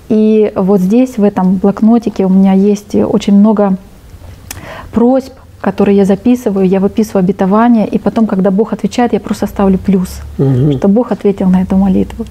И 0.07 0.53
вот 0.55 0.79
здесь, 0.79 1.17
в 1.17 1.23
этом 1.25 1.55
блокнотике, 1.55 2.25
у 2.25 2.29
меня 2.29 2.53
есть 2.53 2.95
очень 2.95 3.37
много 3.37 3.75
просьб, 4.91 5.34
которые 5.62 5.98
я 5.98 6.06
записываю, 6.06 6.67
я 6.67 6.80
выписываю 6.80 7.20
обетования, 7.24 7.86
и 7.86 7.98
потом, 7.98 8.28
когда 8.28 8.52
Бог 8.52 8.74
отвечает, 8.74 9.13
я 9.13 9.20
просто 9.20 9.48
ставлю 9.48 9.78
плюс, 9.78 10.22
Мгм. 10.38 10.78
что 10.78 10.88
Бог 10.88 11.12
ответил 11.12 11.50
на 11.50 11.62
эту 11.62 11.76
молитву. 11.78 12.26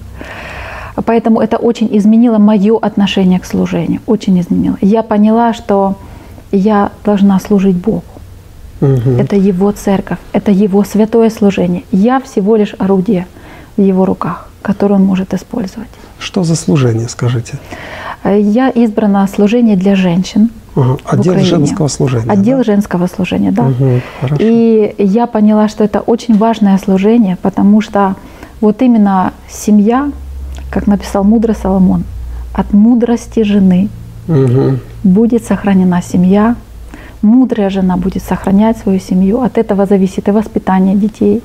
Поэтому 1.05 1.39
это 1.41 1.57
очень 1.57 1.89
изменило 1.91 2.37
мое 2.39 2.77
отношение 2.81 3.39
к 3.39 3.45
служению, 3.45 3.99
очень 4.07 4.39
изменило. 4.39 4.77
Я 4.81 5.03
поняла, 5.03 5.53
что 5.53 5.95
я 6.51 6.91
должна 7.05 7.39
служить 7.39 7.75
Богу. 7.75 8.03
Мгм. 8.81 9.19
Это 9.19 9.35
Его 9.35 9.71
церковь, 9.71 10.17
это 10.33 10.51
Его 10.51 10.83
святое 10.83 11.29
служение. 11.29 11.83
Я 11.91 12.19
всего 12.19 12.55
лишь 12.55 12.75
орудие 12.79 13.25
в 13.75 13.81
Его 13.81 14.05
руках, 14.05 14.49
которое 14.61 14.95
Он 14.95 15.03
может 15.05 15.33
использовать. 15.33 15.89
Что 16.19 16.43
за 16.43 16.55
служение, 16.55 17.07
скажите? 17.09 17.59
Э, 18.23 18.39
Я 18.39 18.69
избрана 18.69 19.27
служение 19.27 19.75
для 19.75 19.95
женщин. 19.95 20.49
В 20.77 20.99
Отдел 21.05 21.31
Украине. 21.33 21.49
женского 21.49 21.87
служения. 21.87 22.31
Отдел 22.31 22.57
да? 22.59 22.63
женского 22.63 23.07
служения, 23.07 23.51
да. 23.51 23.71
Хорошо. 24.21 24.35
И 24.39 24.93
я 24.99 25.25
поняла, 25.25 25.67
что 25.69 25.83
это 25.83 26.01
очень 26.01 26.37
важное 26.37 26.77
служение, 26.77 27.35
потому 27.41 27.81
что 27.81 28.15
вот 28.61 28.81
именно 28.83 29.33
семья, 29.49 30.11
как 30.69 30.85
написал 30.87 31.23
мудрый 31.23 31.55
Соломон, 31.55 32.03
от 32.53 32.73
мудрости 32.73 33.43
жены 33.43 33.89
Мгм. 34.27 34.79
будет 35.03 35.45
сохранена 35.45 36.01
семья, 36.01 36.55
мудрая 37.23 37.69
жена 37.71 37.97
будет 37.97 38.21
сохранять 38.23 38.77
свою 38.77 38.99
семью. 38.99 39.41
От 39.41 39.57
этого 39.57 39.85
зависит 39.87 40.27
и 40.27 40.31
воспитание 40.31 40.95
детей, 40.95 41.41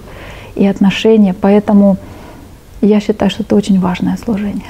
и 0.57 0.66
отношения. 0.66 1.35
Поэтому 1.40 1.97
я 2.83 3.01
считаю, 3.01 3.31
что 3.31 3.45
это 3.45 3.57
очень 3.57 3.81
важное 3.81 4.18
служение. 4.23 4.64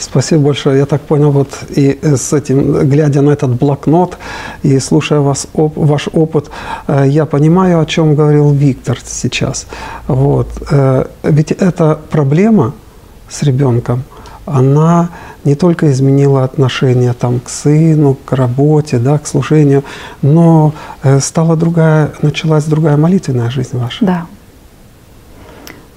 Спасибо 0.00 0.42
большое. 0.44 0.78
Я 0.78 0.86
так 0.86 1.02
понял, 1.02 1.30
вот 1.30 1.48
и 1.76 1.98
э, 2.02 2.16
с 2.16 2.32
этим, 2.32 2.88
глядя 2.88 3.20
на 3.20 3.30
этот 3.32 3.50
блокнот 3.50 4.16
и 4.62 4.78
слушая 4.80 5.20
вас, 5.20 5.46
оп- 5.52 5.76
ваш 5.76 6.08
опыт, 6.12 6.50
э, 6.88 7.04
я 7.08 7.26
понимаю, 7.26 7.80
о 7.80 7.84
чем 7.86 8.14
говорил 8.14 8.50
Виктор 8.52 8.98
сейчас. 9.04 9.66
Вот. 10.08 10.48
Э, 10.70 11.04
Ведь 11.22 11.52
эта 11.52 11.98
проблема 12.10 12.72
с 13.28 13.42
ребенком, 13.42 14.02
она 14.46 15.10
не 15.44 15.54
только 15.54 15.90
изменила 15.90 16.44
отношение 16.44 17.12
там, 17.12 17.38
к 17.40 17.50
сыну, 17.50 18.16
к 18.24 18.32
работе, 18.32 18.98
да, 18.98 19.18
к 19.18 19.26
служению, 19.26 19.84
но 20.22 20.72
э, 21.02 21.20
стала 21.20 21.56
другая, 21.56 22.10
началась 22.22 22.64
другая 22.64 22.96
молитвенная 22.96 23.50
жизнь 23.50 23.76
ваша. 23.78 24.04
Да. 24.04 24.26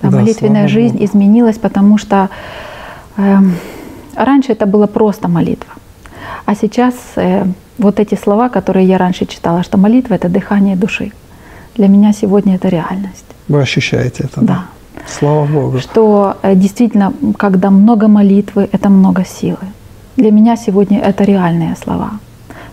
Да, 0.01 0.09
Да, 0.09 0.17
молитвенная 0.17 0.67
жизнь 0.67 0.95
Богу. 0.95 1.05
изменилась, 1.05 1.57
потому 1.57 1.97
что 1.97 2.29
эм, 3.17 3.55
раньше 4.15 4.51
это 4.51 4.65
было 4.65 4.87
просто 4.87 5.27
молитва. 5.27 5.73
А 6.45 6.55
сейчас 6.55 6.93
э, 7.15 7.45
вот 7.77 7.99
эти 7.99 8.15
слова, 8.15 8.49
которые 8.49 8.87
я 8.87 8.97
раньше 8.97 9.25
читала, 9.25 9.63
что 9.63 9.77
молитва 9.77 10.15
это 10.15 10.29
дыхание 10.29 10.75
души. 10.75 11.11
Для 11.75 11.87
меня 11.87 12.13
сегодня 12.13 12.55
это 12.55 12.69
реальность. 12.69 13.25
Вы 13.47 13.61
ощущаете 13.61 14.23
это? 14.23 14.41
Да. 14.41 14.65
Слава 15.07 15.45
Богу. 15.45 15.79
Что 15.79 16.37
э, 16.43 16.55
действительно, 16.55 17.13
когда 17.37 17.69
много 17.69 18.07
молитвы, 18.07 18.69
это 18.71 18.89
много 18.89 19.25
силы. 19.25 19.65
Для 20.17 20.31
меня 20.31 20.55
сегодня 20.55 20.99
это 20.99 21.23
реальные 21.23 21.75
слова. 21.75 22.11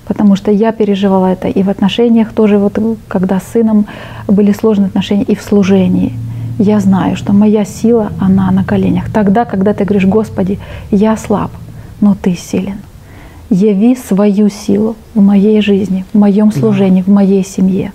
Потому 0.05 0.37
что 0.37 0.51
я 0.51 0.73
переживала 0.73 1.27
это 1.27 1.49
и 1.49 1.63
в 1.63 1.71
отношениях 1.71 2.33
тоже, 2.33 2.59
вот, 2.59 2.79
когда 3.09 3.39
с 3.39 3.53
сыном 3.53 3.87
были 4.29 4.53
сложные 4.53 4.89
отношения, 4.89 5.23
и 5.23 5.35
в 5.35 5.43
служении. 5.43 6.13
Я 6.63 6.79
знаю, 6.81 7.17
что 7.17 7.33
моя 7.33 7.65
сила, 7.65 8.13
она 8.21 8.51
на 8.51 8.65
коленях. 8.65 9.11
Тогда, 9.11 9.47
когда 9.47 9.73
ты 9.73 9.87
говоришь, 9.87 10.07
Господи, 10.07 10.59
я 10.91 11.17
слаб, 11.17 11.51
но 12.03 12.15
Ты 12.15 12.35
силен. 12.35 12.77
Яви 13.49 13.97
свою 13.97 14.51
силу 14.51 14.95
в 15.15 15.23
моей 15.23 15.63
жизни, 15.63 16.05
в 16.13 16.19
моем 16.19 16.53
служении, 16.53 17.01
в 17.01 17.09
моей 17.09 17.45
семье. 17.45 17.93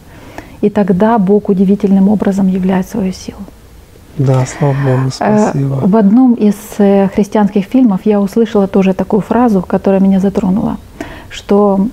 И 0.62 0.72
тогда 0.72 1.20
Бог 1.20 1.50
удивительным 1.50 2.10
образом 2.10 2.48
являет 2.48 2.90
свою 2.90 3.14
силу. 3.14 3.38
Да, 4.18 4.44
слава 4.48 4.74
Богу, 4.74 5.12
спасибо. 5.12 5.88
В 5.88 5.96
одном 5.96 6.34
из 6.34 6.56
э, 6.80 7.08
христианских 7.10 7.66
фильмов 7.66 8.02
я 8.06 8.20
услышала 8.20 8.68
тоже 8.68 8.94
такую 8.94 9.22
фразу, 9.22 9.62
которая 9.62 10.00
меня 10.00 10.20
затронула, 10.20 10.78
что 11.30 11.88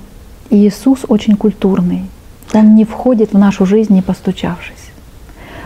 Иисус 0.48 1.00
очень 1.06 1.36
культурный. 1.36 2.04
Он 2.54 2.74
не 2.74 2.86
входит 2.86 3.34
в 3.34 3.38
нашу 3.38 3.66
жизнь, 3.66 3.92
не 3.92 4.00
постучавшись. 4.00 4.81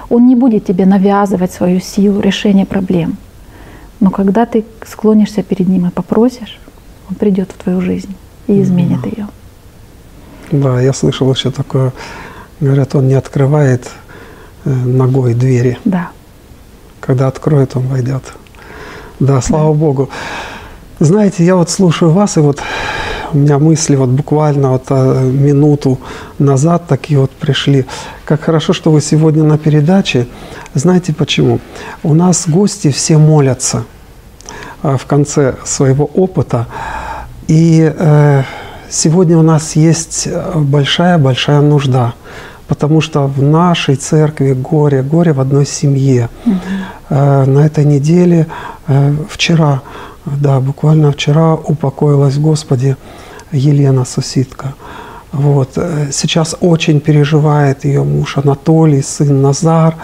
Он 0.09 0.27
не 0.27 0.37
будет 0.37 0.65
тебе 0.65 0.87
навязывать 0.87 1.53
свою 1.53 1.81
силу 1.81 2.21
решения 2.21 2.67
проблем. 2.67 3.17
Но 4.01 4.11
когда 4.11 4.47
ты 4.47 4.65
склонишься 4.87 5.43
перед 5.43 5.69
Ним 5.69 5.87
и 5.87 5.91
попросишь, 5.91 6.59
Он 7.09 7.17
придет 7.17 7.51
в 7.51 7.63
твою 7.63 7.81
жизнь 7.81 8.15
и 8.47 8.61
изменит 8.63 9.01
да. 9.03 9.09
ее. 9.09 9.29
Да, 10.53 10.81
я 10.81 10.93
слышал 10.93 11.33
еще 11.33 11.51
такое, 11.51 11.93
говорят, 12.61 12.95
Он 12.95 13.09
не 13.09 13.15
открывает 13.15 13.91
э, 14.65 14.71
ногой 14.71 15.35
двери. 15.35 15.79
Да. 15.85 16.11
Когда 17.01 17.27
откроет, 17.29 17.77
Он 17.77 17.89
войдет. 17.89 18.23
Да, 19.19 19.41
слава 19.41 19.73
да. 19.73 19.81
Богу. 19.81 20.11
Знаете, 21.01 21.45
я 21.45 21.57
вот 21.57 21.71
слушаю 21.71 22.11
вас, 22.11 22.37
и 22.37 22.41
вот 22.41 22.61
у 23.33 23.39
меня 23.39 23.59
мысли 23.59 23.97
вот 23.97 24.09
буквально 24.09 24.71
вот 24.71 24.85
а, 24.91 25.23
минуту 25.23 25.99
назад 26.39 26.87
такие 26.89 27.19
вот 27.19 27.31
пришли. 27.31 27.87
Как 28.25 28.43
хорошо, 28.43 28.73
что 28.73 28.91
вы 28.91 29.01
сегодня 29.01 29.43
на 29.45 29.59
передаче. 29.59 30.27
Знаете 30.75 31.15
почему? 31.15 31.61
У 32.03 32.15
нас 32.15 32.49
гости 32.49 32.91
все 32.91 33.19
молятся 33.19 33.85
а, 34.83 34.97
в 34.97 35.07
конце 35.07 35.57
своего 35.65 36.05
опыта. 36.05 36.67
И 37.49 37.93
э, 37.97 38.43
сегодня 38.91 39.39
у 39.39 39.43
нас 39.43 39.77
есть 39.77 40.29
большая-большая 40.55 41.61
нужда 41.61 42.15
потому 42.69 43.01
что 43.01 43.29
в 43.29 43.43
нашей 43.43 43.95
церкви 43.95 44.53
горе, 44.53 45.03
горе 45.03 45.33
в 45.33 45.41
одной 45.41 45.67
семье. 45.67 46.29
Угу. 46.45 46.57
На 47.11 47.65
этой 47.65 47.85
неделе, 47.85 48.49
э, 48.89 49.15
вчера, 49.31 49.83
да, 50.27 50.61
буквально 50.61 51.13
вчера 51.13 51.55
упокоилась 51.55 52.39
Господи 52.39 52.97
Елена 53.53 54.05
Сусидка. 54.05 54.75
Вот. 55.33 55.71
Э, 55.77 56.11
сейчас 56.13 56.57
очень 56.61 57.01
переживает 57.01 57.85
ее 57.85 58.03
муж 58.03 58.37
Анатолий, 58.39 59.03
сын 59.03 59.43
Назар. 59.43 59.95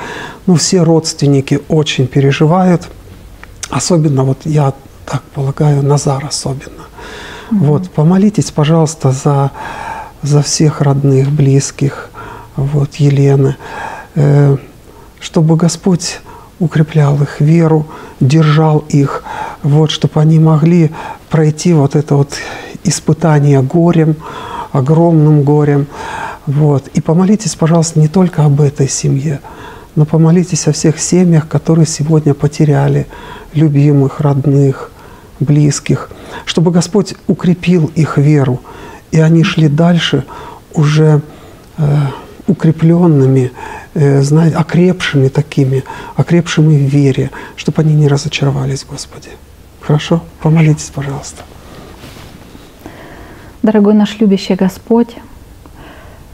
Ну, 0.46 0.54
все 0.54 0.82
родственники 0.82 1.60
очень 1.68 2.06
переживают. 2.06 2.88
Особенно, 3.70 4.24
вот 4.24 4.38
я 4.44 4.72
так 5.06 5.22
полагаю, 5.34 5.82
Назар 5.82 6.24
особенно. 6.24 6.84
Mm-hmm. 7.50 7.58
Вот, 7.58 7.90
помолитесь, 7.90 8.50
пожалуйста, 8.50 9.10
за, 9.10 9.50
за 10.22 10.42
всех 10.42 10.80
родных, 10.80 11.30
близких, 11.30 12.10
вот, 12.56 12.96
Елены, 12.96 13.56
э, 14.14 14.56
чтобы 15.20 15.56
Господь 15.56 16.20
укреплял 16.60 17.20
их 17.22 17.40
веру, 17.40 17.86
держал 18.20 18.84
их, 18.88 19.21
вот, 19.62 19.90
чтобы 19.90 20.20
они 20.20 20.38
могли 20.38 20.90
пройти 21.30 21.72
вот 21.72 21.96
это 21.96 22.16
вот 22.16 22.34
испытание 22.84 23.62
горем, 23.62 24.16
огромным 24.72 25.42
горем. 25.42 25.86
Вот. 26.46 26.88
И 26.94 27.00
помолитесь, 27.00 27.54
пожалуйста, 27.54 28.00
не 28.00 28.08
только 28.08 28.44
об 28.44 28.60
этой 28.60 28.88
семье, 28.88 29.40
но 29.94 30.04
помолитесь 30.04 30.66
о 30.66 30.72
всех 30.72 30.98
семьях, 30.98 31.48
которые 31.48 31.86
сегодня 31.86 32.34
потеряли 32.34 33.06
любимых, 33.54 34.20
родных, 34.20 34.90
близких, 35.38 36.10
чтобы 36.46 36.70
Господь 36.70 37.14
укрепил 37.26 37.90
их 37.94 38.18
веру, 38.18 38.60
и 39.10 39.20
они 39.20 39.44
шли 39.44 39.68
дальше 39.68 40.24
уже 40.72 41.20
э, 41.76 41.96
укрепленными, 42.46 43.52
э, 43.94 44.22
знаете, 44.22 44.56
окрепшими 44.56 45.28
такими, 45.28 45.84
окрепшими 46.16 46.76
в 46.76 46.88
вере, 46.88 47.30
чтобы 47.56 47.82
они 47.82 47.94
не 47.94 48.08
разочаровались, 48.08 48.86
Господи. 48.88 49.30
Хорошо? 49.82 50.20
Помолитесь, 50.40 50.90
пожалуйста. 50.94 51.42
Дорогой 53.62 53.94
наш 53.94 54.18
любящий 54.20 54.54
Господь, 54.54 55.16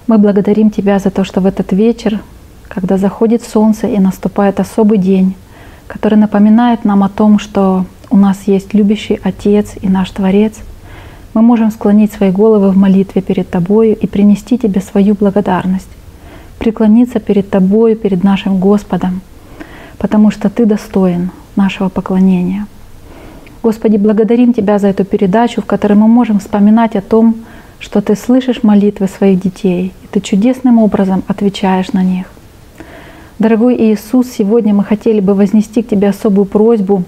мы 0.06 0.18
благодарим 0.18 0.70
Тебя 0.70 0.98
за 0.98 1.10
то, 1.10 1.24
что 1.24 1.40
в 1.40 1.46
этот 1.46 1.72
вечер, 1.72 2.20
когда 2.68 2.98
заходит 2.98 3.42
солнце 3.42 3.86
и 3.86 3.98
наступает 3.98 4.60
особый 4.60 4.98
день, 4.98 5.34
который 5.86 6.18
напоминает 6.18 6.84
нам 6.84 7.02
о 7.02 7.08
том, 7.08 7.38
что 7.38 7.86
у 8.10 8.16
нас 8.18 8.36
есть 8.46 8.74
любящий 8.74 9.18
Отец 9.22 9.74
и 9.80 9.88
наш 9.88 10.10
Творец, 10.10 10.54
мы 11.32 11.40
можем 11.40 11.70
склонить 11.70 12.12
свои 12.12 12.30
головы 12.30 12.70
в 12.70 12.76
молитве 12.76 13.22
перед 13.22 13.48
Тобою 13.48 13.96
и 13.96 14.06
принести 14.06 14.58
Тебе 14.58 14.82
свою 14.82 15.14
благодарность, 15.14 15.88
преклониться 16.58 17.18
перед 17.18 17.48
Тобою, 17.48 17.96
перед 17.96 18.24
нашим 18.24 18.58
Господом, 18.58 19.22
потому 19.96 20.30
что 20.30 20.50
Ты 20.50 20.66
достоин 20.66 21.30
нашего 21.56 21.88
поклонения— 21.88 22.66
Господи, 23.68 23.98
благодарим 23.98 24.54
Тебя 24.54 24.78
за 24.78 24.88
эту 24.88 25.04
передачу, 25.04 25.60
в 25.60 25.66
которой 25.66 25.92
мы 25.92 26.08
можем 26.08 26.38
вспоминать 26.38 26.96
о 26.96 27.02
том, 27.02 27.34
что 27.78 28.00
Ты 28.00 28.16
слышишь 28.16 28.62
молитвы 28.62 29.08
своих 29.08 29.42
детей, 29.42 29.92
и 30.02 30.06
Ты 30.06 30.22
чудесным 30.22 30.78
образом 30.78 31.22
отвечаешь 31.28 31.92
на 31.92 32.02
них. 32.02 32.24
Дорогой 33.38 33.76
Иисус, 33.76 34.28
сегодня 34.30 34.72
мы 34.72 34.84
хотели 34.84 35.20
бы 35.20 35.34
вознести 35.34 35.82
к 35.82 35.88
Тебе 35.88 36.08
особую 36.08 36.46
просьбу 36.46 37.02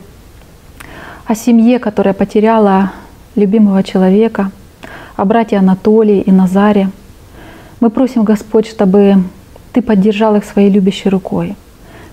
о 1.24 1.34
семье, 1.34 1.78
которая 1.78 2.12
потеряла 2.12 2.92
любимого 3.36 3.82
человека, 3.82 4.50
о 5.16 5.24
брате 5.24 5.56
Анатолии 5.56 6.20
и 6.20 6.30
Назаре. 6.30 6.90
Мы 7.80 7.88
просим, 7.88 8.24
Господь, 8.24 8.68
чтобы 8.68 9.14
Ты 9.72 9.80
поддержал 9.80 10.36
их 10.36 10.44
своей 10.44 10.68
любящей 10.68 11.08
рукой, 11.08 11.56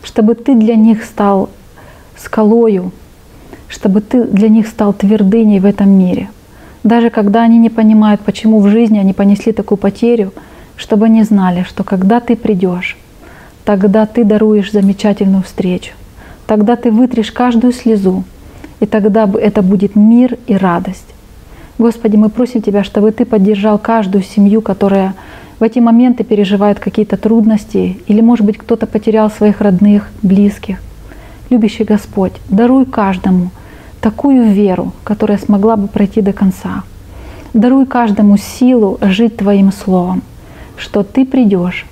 чтобы 0.04 0.36
Ты 0.36 0.56
для 0.56 0.78
них 0.78 1.04
стал 1.04 1.50
скалою, 2.16 2.94
чтобы 3.68 4.02
ты 4.02 4.24
для 4.24 4.50
них 4.50 4.68
стал 4.68 4.94
твердыней 4.94 5.60
в 5.60 5.66
этом 5.66 5.90
мире. 5.90 6.30
Даже 6.84 7.10
когда 7.10 7.44
они 7.44 7.58
не 7.58 7.70
понимают, 7.70 8.22
почему 8.22 8.60
в 8.60 8.70
жизни 8.70 9.00
они 9.00 9.14
понесли 9.14 9.52
такую 9.52 9.78
потерю, 9.78 10.34
чтобы 10.76 11.08
они 11.08 11.24
знали, 11.24 11.64
что 11.64 11.84
когда 11.84 12.20
ты 12.20 12.36
придешь, 12.36 12.98
тогда 13.66 14.06
ты 14.06 14.24
даруешь 14.24 14.72
замечательную 14.72 15.44
встречу, 15.44 15.94
тогда 16.46 16.76
ты 16.76 16.92
вытрешь 16.92 17.32
каждую 17.32 17.74
слезу, 17.74 18.24
и 18.80 18.86
тогда 18.86 19.30
это 19.42 19.62
будет 19.62 19.96
мир 19.96 20.38
и 20.48 20.56
радость. 20.56 21.08
Господи, 21.78 22.16
мы 22.16 22.30
просим 22.30 22.62
Тебя, 22.62 22.84
чтобы 22.84 23.12
Ты 23.12 23.26
поддержал 23.26 23.78
каждую 23.78 24.24
семью, 24.24 24.62
которая 24.62 25.14
в 25.60 25.64
эти 25.64 25.80
моменты 25.80 26.24
переживает 26.24 26.80
какие-то 26.80 27.18
трудности, 27.18 27.98
или, 28.08 28.22
может 28.22 28.46
быть, 28.46 28.58
кто-то 28.58 28.88
потерял 28.88 29.30
своих 29.30 29.62
родных, 29.62 30.10
близких. 30.22 30.80
Любящий 31.50 31.86
Господь, 31.86 32.34
даруй 32.50 32.86
каждому 32.86 33.52
такую 34.02 34.52
веру, 34.52 34.92
которая 35.04 35.38
смогла 35.38 35.78
бы 35.78 35.88
пройти 35.88 36.22
до 36.22 36.34
конца. 36.34 36.84
Даруй 37.54 37.86
каждому 37.86 38.38
силу 38.38 38.98
жить 39.02 39.38
Твоим 39.38 39.72
Словом, 39.72 40.22
что 40.76 41.04
Ты 41.04 41.26
придешь, 41.26 41.86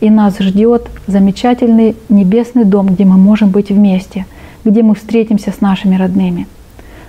и 0.00 0.10
нас 0.10 0.38
ждет 0.38 0.88
замечательный 1.06 1.96
небесный 2.08 2.64
дом, 2.64 2.88
где 2.88 3.04
мы 3.04 3.16
можем 3.16 3.50
быть 3.50 3.70
вместе, 3.70 4.26
где 4.64 4.82
мы 4.82 4.94
встретимся 4.94 5.52
с 5.52 5.60
нашими 5.60 5.96
родными. 5.96 6.46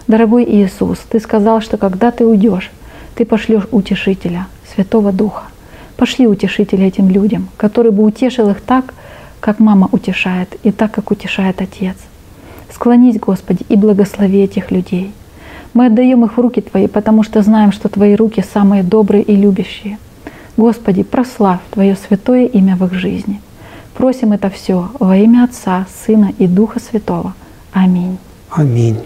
Дорогой 0.08 0.46
Иисус, 0.46 1.00
Ты 1.10 1.20
сказал, 1.20 1.62
что 1.62 1.78
когда 1.78 2.12
Ты 2.12 2.26
уйдешь, 2.26 2.72
Ты 3.16 3.26
пошлешь 3.26 3.68
утешителя, 3.72 4.48
Святого 4.74 5.12
Духа. 5.12 5.44
Пошли 5.98 6.28
утешителя 6.28 6.88
этим 6.88 7.10
людям, 7.10 7.50
который 7.58 7.92
бы 7.92 8.04
утешил 8.04 8.50
их 8.50 8.62
так, 8.62 8.94
как 9.39 9.60
мама 9.60 9.89
утешает, 9.91 10.56
и 10.63 10.71
так, 10.71 10.91
как 10.91 11.12
утешает 11.12 11.62
Отец. 11.62 11.95
Склонись, 12.73 13.19
Господи, 13.19 13.65
и 13.69 13.75
благослови 13.75 14.39
этих 14.39 14.71
людей. 14.71 15.12
Мы 15.73 15.88
отдаем 15.88 16.25
их 16.25 16.38
в 16.38 16.41
руки 16.41 16.62
Твои, 16.62 16.88
потому 16.88 17.23
что 17.23 17.41
знаем, 17.41 17.71
что 17.71 17.89
Твои 17.89 18.15
руки 18.15 18.43
самые 18.54 18.84
добрые 18.84 19.23
и 19.23 19.36
любящие. 19.36 19.97
Господи, 20.58 21.04
прославь 21.04 21.60
Твое 21.71 21.95
святое 21.95 22.45
имя 22.45 22.75
в 22.75 22.86
их 22.86 22.93
жизни. 22.93 23.41
Просим 23.93 24.32
это 24.32 24.49
все 24.49 24.89
во 24.99 25.17
имя 25.17 25.43
Отца, 25.43 25.86
Сына 26.06 26.34
и 26.38 26.47
Духа 26.47 26.80
Святого. 26.80 27.34
Аминь. 27.71 28.17
Аминь. 28.49 28.99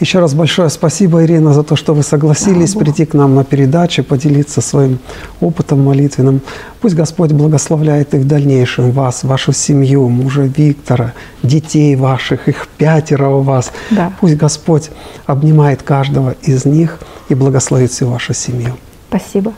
Еще 0.00 0.20
раз 0.20 0.32
большое 0.32 0.68
спасибо, 0.70 1.24
Ирина, 1.24 1.52
за 1.52 1.64
то, 1.64 1.74
что 1.74 1.92
вы 1.92 2.04
согласились 2.04 2.74
да, 2.74 2.80
прийти 2.80 3.04
к 3.04 3.14
нам 3.14 3.34
на 3.34 3.42
передачу, 3.42 4.04
поделиться 4.04 4.60
своим 4.60 5.00
опытом 5.40 5.82
молитвенным. 5.82 6.40
Пусть 6.80 6.94
Господь 6.94 7.32
благословляет 7.32 8.14
и 8.14 8.18
в 8.18 8.24
дальнейшем 8.24 8.92
вас, 8.92 9.24
вашу 9.24 9.52
семью, 9.52 10.08
мужа 10.08 10.42
Виктора, 10.42 11.14
детей 11.42 11.96
ваших, 11.96 12.48
их 12.48 12.68
пятеро 12.76 13.28
у 13.28 13.40
вас. 13.40 13.72
Да. 13.90 14.12
Пусть 14.20 14.36
Господь 14.36 14.90
обнимает 15.26 15.82
каждого 15.82 16.36
из 16.42 16.64
них 16.64 17.00
и 17.28 17.34
благословит 17.34 17.90
всю 17.90 18.06
вашу 18.06 18.34
семью. 18.34 18.76
Спасибо. 19.08 19.52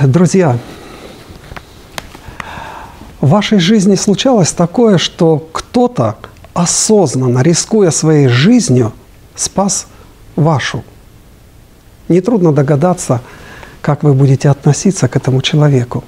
Друзья, 0.00 0.56
в 3.20 3.28
вашей 3.28 3.58
жизни 3.58 3.96
случалось 3.96 4.52
такое, 4.52 4.96
что 4.96 5.46
кто-то 5.52 6.16
осознанно, 6.54 7.40
рискуя 7.40 7.90
своей 7.90 8.28
жизнью, 8.28 8.92
спас 9.34 9.86
вашу. 10.36 10.84
Нетрудно 12.08 12.52
догадаться, 12.52 13.20
как 13.80 14.02
вы 14.02 14.14
будете 14.14 14.48
относиться 14.48 15.08
к 15.08 15.16
этому 15.16 15.42
человеку. 15.42 16.04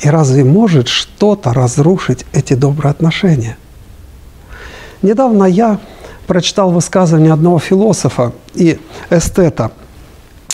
И 0.00 0.08
разве 0.08 0.44
может 0.44 0.88
что-то 0.88 1.52
разрушить 1.52 2.24
эти 2.32 2.54
добрые 2.54 2.90
отношения? 2.90 3.56
Недавно 5.02 5.44
я 5.44 5.78
прочитал 6.26 6.70
высказывание 6.70 7.32
одного 7.32 7.58
философа 7.58 8.32
и 8.54 8.78
эстета. 9.10 9.72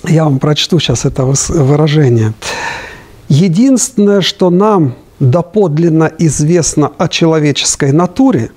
Я 0.05 0.25
вам 0.25 0.39
прочту 0.39 0.79
сейчас 0.79 1.05
это 1.05 1.25
выражение. 1.25 2.33
Единственное, 3.29 4.21
что 4.21 4.51
нам 4.51 4.95
доподлинно 5.19 6.11
известно 6.19 6.93
о 6.99 7.09
человеческой 7.09 7.93
натуре, 7.93 8.51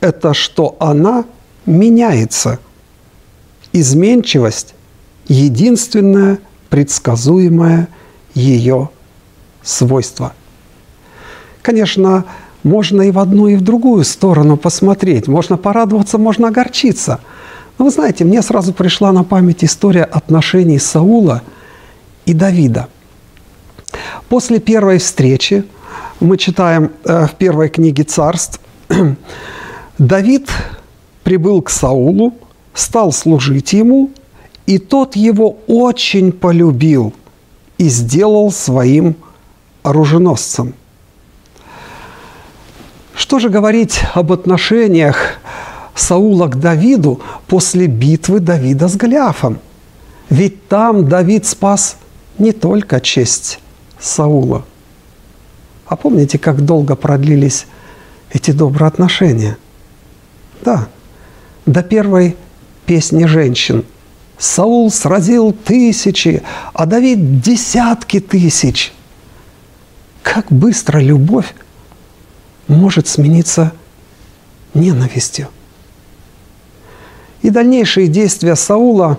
это 0.00 0.34
что 0.34 0.76
она 0.80 1.24
меняется. 1.66 2.58
Изменчивость– 3.72 4.74
единственное 5.28 6.38
предсказуемое 6.70 7.88
ее 8.34 8.90
свойство. 9.62 10.32
Конечно, 11.62 12.24
можно 12.62 13.02
и 13.02 13.10
в 13.10 13.18
одну, 13.18 13.48
и 13.48 13.56
в 13.56 13.60
другую 13.62 14.04
сторону 14.04 14.56
посмотреть. 14.56 15.28
Можно 15.28 15.56
порадоваться, 15.56 16.18
можно 16.18 16.48
огорчиться. 16.48 17.20
Но 17.78 17.84
вы 17.86 17.90
знаете, 17.90 18.24
мне 18.24 18.42
сразу 18.42 18.72
пришла 18.72 19.12
на 19.12 19.24
память 19.24 19.64
история 19.64 20.04
отношений 20.04 20.78
Саула 20.78 21.42
и 22.26 22.34
Давида. 22.34 22.88
После 24.28 24.60
первой 24.60 24.98
встречи, 24.98 25.64
мы 26.20 26.36
читаем 26.36 26.92
э, 27.04 27.26
в 27.26 27.34
первой 27.34 27.68
книге 27.68 28.04
царств, 28.04 28.60
Давид 30.00 30.50
прибыл 31.24 31.60
к 31.60 31.68
Саулу, 31.68 32.32
стал 32.72 33.12
служить 33.12 33.74
ему, 33.74 34.10
и 34.64 34.78
тот 34.78 35.14
его 35.14 35.58
очень 35.66 36.32
полюбил 36.32 37.12
и 37.76 37.90
сделал 37.90 38.50
своим 38.50 39.14
оруженосцем. 39.82 40.72
Что 43.14 43.38
же 43.38 43.50
говорить 43.50 44.00
об 44.14 44.32
отношениях 44.32 45.34
Саула 45.94 46.46
к 46.46 46.58
Давиду 46.58 47.20
после 47.46 47.86
битвы 47.86 48.40
Давида 48.40 48.88
с 48.88 48.96
Голиафом? 48.96 49.58
Ведь 50.30 50.66
там 50.68 51.10
Давид 51.10 51.44
спас 51.44 51.98
не 52.38 52.52
только 52.52 53.02
честь 53.02 53.60
Саула. 54.00 54.64
А 55.84 55.94
помните, 55.96 56.38
как 56.38 56.64
долго 56.64 56.96
продлились 56.96 57.66
эти 58.32 58.50
добрые 58.50 58.88
отношения? 58.88 59.58
Да, 60.62 60.88
до 61.66 61.82
первой 61.82 62.36
песни 62.86 63.24
женщин. 63.24 63.84
Саул 64.38 64.90
сразил 64.90 65.52
тысячи, 65.52 66.42
а 66.72 66.86
Давид 66.86 67.40
десятки 67.40 68.20
тысяч. 68.20 68.92
Как 70.22 70.46
быстро 70.50 70.98
любовь 70.98 71.54
может 72.68 73.06
смениться 73.06 73.72
ненавистью. 74.74 75.48
И 77.42 77.50
дальнейшие 77.50 78.08
действия 78.08 78.54
Саула 78.54 79.18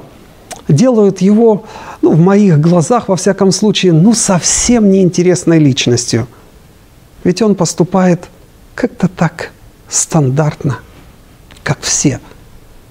делают 0.68 1.22
его, 1.22 1.66
ну, 2.02 2.12
в 2.12 2.20
моих 2.20 2.60
глазах, 2.60 3.10
во 3.10 3.16
всяком 3.16 3.52
случае, 3.52 3.94
ну, 3.94 4.14
совсем 4.14 4.90
неинтересной 4.90 5.60
личностью. 5.60 6.28
Ведь 7.24 7.42
он 7.42 7.56
поступает 7.56 8.28
как-то 8.76 9.08
так 9.08 9.52
стандартно, 9.90 10.80
как 11.64 11.82
все. 11.82 12.20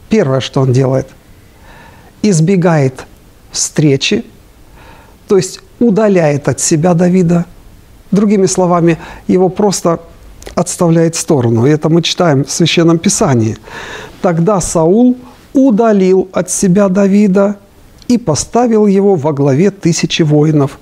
Первое, 0.08 0.40
что 0.40 0.60
он 0.60 0.72
делает, 0.72 1.08
избегает 2.22 3.06
встречи, 3.50 4.24
то 5.28 5.36
есть 5.36 5.60
удаляет 5.78 6.48
от 6.48 6.60
себя 6.60 6.94
Давида. 6.94 7.46
Другими 8.10 8.46
словами, 8.46 8.98
его 9.28 9.48
просто 9.48 10.00
отставляет 10.54 11.14
в 11.14 11.20
сторону. 11.20 11.66
И 11.66 11.70
это 11.70 11.88
мы 11.88 12.02
читаем 12.02 12.44
в 12.44 12.50
Священном 12.50 12.98
Писании. 12.98 13.56
Тогда 14.20 14.60
Саул 14.60 15.16
удалил 15.52 16.28
от 16.32 16.50
себя 16.50 16.88
Давида 16.88 17.56
и 18.08 18.18
поставил 18.18 18.86
его 18.86 19.14
во 19.14 19.32
главе 19.32 19.70
тысячи 19.70 20.22
воинов, 20.22 20.78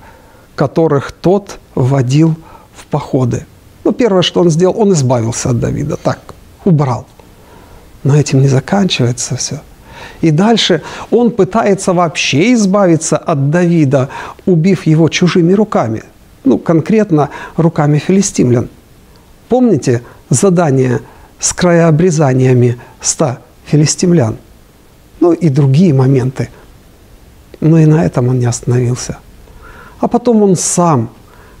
которых 0.55 1.11
тот 1.11 1.59
вводил 1.75 2.35
в 2.73 2.85
походы. 2.87 3.45
Ну, 3.83 3.91
первое, 3.91 4.23
что 4.23 4.41
он 4.41 4.49
сделал, 4.49 4.79
он 4.79 4.93
избавился 4.93 5.49
от 5.49 5.59
Давида. 5.59 5.97
Так, 5.97 6.19
убрал. 6.65 7.05
Но 8.03 8.15
этим 8.15 8.41
не 8.41 8.47
заканчивается 8.47 9.35
все. 9.35 9.61
И 10.21 10.31
дальше 10.31 10.81
он 11.11 11.31
пытается 11.31 11.93
вообще 11.93 12.53
избавиться 12.53 13.17
от 13.17 13.49
Давида, 13.49 14.09
убив 14.45 14.85
его 14.85 15.09
чужими 15.09 15.53
руками. 15.53 16.03
Ну, 16.45 16.57
конкретно 16.57 17.29
руками 17.57 17.99
филистимлян– 17.99 18.69
Помните 19.49 20.03
задание 20.29 21.01
с 21.39 21.53
краеобрезаниями 21.53 22.77
ста 23.01 23.39
филистимлян? 23.65 24.37
Ну 25.19 25.33
и 25.33 25.49
другие 25.49 25.93
моменты. 25.93 26.49
Но 27.59 27.79
и 27.79 27.85
на 27.85 28.05
этом 28.05 28.29
он 28.29 28.39
не 28.39 28.45
остановился. 28.45 29.17
А 29.99 30.07
потом 30.07 30.43
он 30.43 30.55
сам 30.55 31.09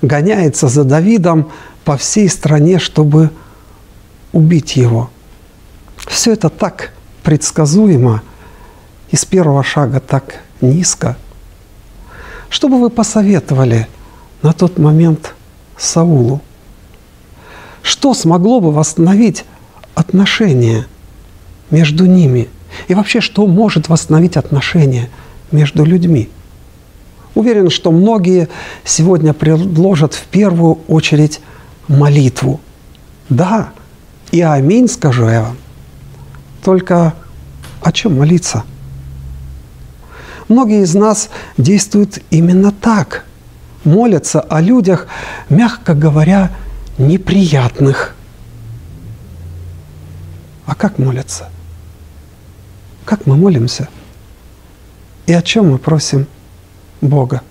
гоняется 0.03 0.67
за 0.67 0.83
Давидом 0.83 1.51
по 1.83 1.97
всей 1.97 2.29
стране, 2.29 2.77
чтобы 2.77 3.31
убить 4.31 4.75
его. 4.75 5.09
Все 6.09 6.33
это 6.33 6.49
так 6.49 6.91
предсказуемо 7.23 8.23
и 9.11 9.15
с 9.15 9.23
первого 9.25 9.63
шага 9.63 9.99
так 9.99 10.41
низко. 10.59 11.15
Что 12.49 12.67
бы 12.67 12.81
вы 12.81 12.89
посоветовали 12.89 13.87
на 14.41 14.51
тот 14.51 14.79
момент 14.79 15.35
Саулу? 15.77 16.41
Что 17.83 18.13
смогло 18.13 18.59
бы 18.59 18.71
восстановить 18.71 19.45
отношения 19.93 20.87
между 21.69 22.05
ними? 22.05 22.49
И 22.87 22.95
вообще, 22.95 23.21
что 23.21 23.45
может 23.45 23.87
восстановить 23.87 24.35
отношения 24.35 25.09
между 25.51 25.85
людьми? 25.85 26.29
Уверен, 27.35 27.69
что 27.69 27.91
многие 27.91 28.49
сегодня 28.83 29.33
предложат 29.33 30.15
в 30.15 30.25
первую 30.25 30.79
очередь 30.87 31.39
молитву. 31.87 32.59
Да, 33.29 33.69
и 34.31 34.41
аминь 34.41 34.87
скажу 34.87 35.29
я 35.29 35.41
вам. 35.43 35.57
Только 36.63 37.13
о 37.81 37.91
чем 37.91 38.17
молиться? 38.17 38.63
Многие 40.47 40.81
из 40.81 40.95
нас 40.95 41.29
действуют 41.57 42.19
именно 42.31 42.71
так. 42.71 43.25
Молятся 43.83 44.41
о 44.41 44.61
людях, 44.61 45.07
мягко 45.49 45.93
говоря, 45.93 46.51
неприятных. 46.97 48.15
А 50.65 50.75
как 50.75 50.97
молятся? 50.99 51.49
Как 53.05 53.25
мы 53.25 53.37
молимся? 53.37 53.87
И 55.27 55.33
о 55.33 55.41
чем 55.41 55.71
мы 55.71 55.77
просим 55.77 56.27
Бога? 57.01 57.41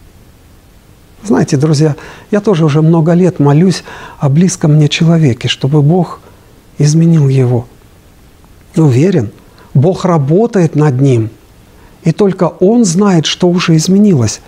Знаете, 1.22 1.56
друзья, 1.56 1.96
я 2.30 2.40
тоже 2.40 2.64
уже 2.64 2.82
много 2.82 3.12
лет 3.12 3.40
молюсь 3.40 3.84
о 4.18 4.28
близком 4.28 4.74
мне 4.74 4.88
человеке, 4.88 5.48
чтобы 5.48 5.82
Бог 5.82 6.20
изменил 6.78 7.28
его. 7.28 7.66
Уверен, 8.78 9.30
Бог 9.74 10.04
работает 10.04 10.74
над 10.74 11.00
ним, 11.00 11.30
и 12.04 12.12
только 12.12 12.44
Он 12.44 12.84
знает, 12.84 13.26
что 13.26 13.48
уже 13.48 13.76
изменилось. 13.76 14.40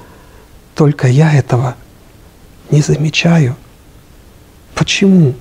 Только 0.74 1.08
я 1.08 1.32
этого 1.32 1.74
не 2.70 2.80
замечаю– 2.80 3.56
Почему? 4.80 5.34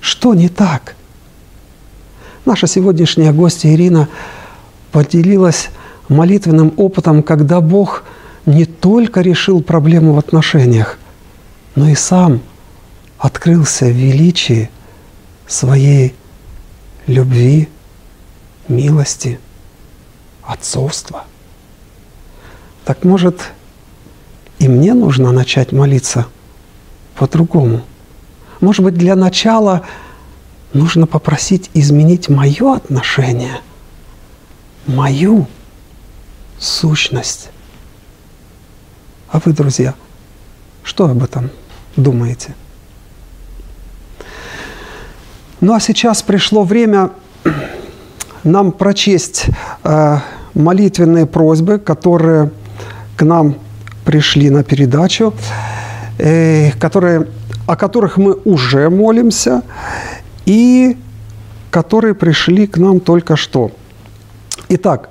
Что 0.00 0.32
не 0.32 0.48
так? 0.48 0.96
Наша 2.46 2.66
сегодняшняя 2.66 3.34
гостья 3.34 3.68
Ирина 3.68 4.08
поделилась 4.92 5.68
молитвенным 6.08 6.72
опытом, 6.78 7.22
когда 7.22 7.60
Бог 7.60 8.02
не 8.46 8.64
только 8.64 9.20
решил 9.20 9.62
проблему 9.62 10.14
в 10.14 10.18
отношениях, 10.18 10.98
но 11.74 11.90
и 11.90 11.94
сам 11.94 12.40
открылся 13.18 13.84
в 13.84 13.90
величии 13.90 14.70
своей 15.46 16.14
любви, 17.06 17.68
милости, 18.70 19.38
отцовства. 20.42 21.24
Так 22.86 23.04
может, 23.04 23.50
и 24.58 24.68
мне 24.68 24.94
нужно 24.94 25.32
начать 25.32 25.72
молиться 25.72 26.26
по-другому– 27.16 27.82
может 28.60 28.84
быть, 28.84 28.94
для 28.94 29.16
начала 29.16 29.86
нужно 30.74 31.06
попросить 31.06 31.70
изменить 31.72 32.28
мое 32.28 32.76
отношение, 32.76 33.60
мою 34.86 35.46
сущность. 36.58 37.50
А 39.30 39.40
вы, 39.42 39.52
друзья, 39.52 39.94
что 40.82 41.08
об 41.08 41.22
этом 41.22 41.50
думаете? 41.96 42.54
Ну 45.60 45.74
а 45.74 45.80
сейчас 45.80 46.22
пришло 46.22 46.62
время 46.62 47.10
нам 48.44 48.72
прочесть 48.72 49.46
э, 49.84 50.18
молитвенные 50.54 51.26
просьбы, 51.26 51.78
которые 51.78 52.50
к 53.16 53.22
нам 53.22 53.54
пришли 54.04 54.50
на 54.50 54.62
передачу. 54.64 55.32
э, 56.20 56.72
которые, 56.72 57.26
о 57.66 57.76
которых 57.76 58.18
мы 58.18 58.34
уже 58.44 58.90
молимся 58.90 59.62
и 60.46 60.96
которые 61.70 62.14
пришли 62.14 62.66
к 62.66 62.78
нам 62.78 63.00
только 63.00 63.36
что. 63.36 63.70
Итак, 64.68 65.10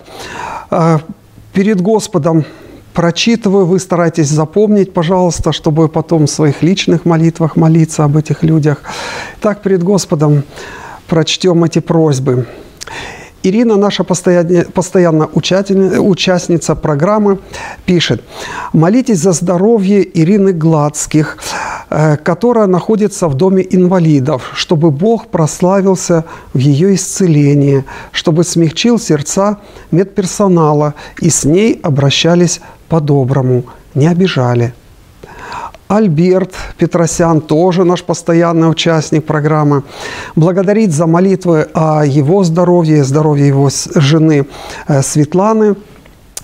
э, 0.72 1.00
перед 1.54 1.82
Господом 1.82 2.46
прочитываю, 2.94 3.66
вы 3.66 3.80
старайтесь 3.80 4.30
запомнить, 4.30 4.94
пожалуйста, 4.94 5.52
чтобы 5.52 5.88
потом 5.88 6.26
в 6.26 6.30
своих 6.30 6.62
личных 6.64 7.06
молитвах 7.06 7.56
молиться 7.56 8.04
об 8.04 8.18
этих 8.18 8.44
людях. 8.44 8.84
Так, 9.42 9.62
перед 9.62 9.84
Господом 9.84 10.44
прочтем 11.08 11.64
эти 11.64 11.80
просьбы. 11.80 12.46
Ирина, 13.44 13.78
наша 13.78 14.04
постоянно, 14.04 15.30
участница 15.34 16.76
программы, 16.76 17.40
пишет, 17.86 18.22
молитесь 18.74 19.20
за 19.20 19.32
здоровье 19.32 20.06
Ирины 20.22 20.52
Гладских, 20.52 21.38
э, 21.90 22.18
которая 22.18 22.68
находится 22.68 23.28
в 23.28 23.36
доме 23.36 23.66
инвалидов, 23.70 24.52
чтобы 24.54 24.92
Бог 24.92 25.28
прославился 25.28 26.26
в 26.54 26.58
ее 26.58 26.96
исцелении, 26.96 27.86
чтобы 28.12 28.44
смягчил 28.44 29.00
сердца 29.00 29.60
медперсонала 29.92 30.94
и 31.22 31.30
с 31.30 31.46
ней 31.46 31.80
обращались 31.82 32.60
по-доброму, 32.90 33.64
не 33.96 34.08
обижали. 34.08 34.74
Альберт 35.90 36.54
Петросян, 36.78 37.42
тоже 37.42 37.84
наш 37.84 38.04
постоянный 38.04 38.70
участник 38.70 39.26
программы, 39.26 39.82
благодарит 40.36 40.92
за 40.92 41.08
молитвы 41.08 41.68
о 41.74 42.06
его 42.06 42.44
здоровье, 42.44 43.04
здоровье 43.04 43.48
его 43.48 43.70
жены 43.96 44.46
э, 44.88 45.02
Светланы. 45.02 45.76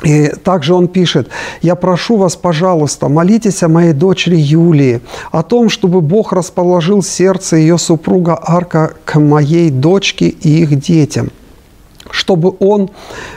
И 0.04 0.30
также 0.44 0.74
он 0.74 0.88
пишет, 0.88 1.30
я 1.62 1.76
прошу 1.76 2.18
вас, 2.18 2.36
пожалуйста, 2.36 3.08
молитесь 3.08 3.62
о 3.62 3.68
моей 3.68 3.94
дочери 3.94 4.36
Юлии, 4.36 5.02
о 5.32 5.44
том, 5.44 5.70
чтобы 5.70 6.02
Бог 6.02 6.34
расположил 6.34 7.04
сердце 7.04 7.58
ее 7.58 7.78
супруга 7.78 8.40
Арка 8.42 8.94
к 9.06 9.20
моей 9.20 9.70
дочке 9.70 10.28
и 10.28 10.64
их 10.64 10.80
детям, 10.80 11.30
чтобы 12.10 12.56
он 12.60 12.90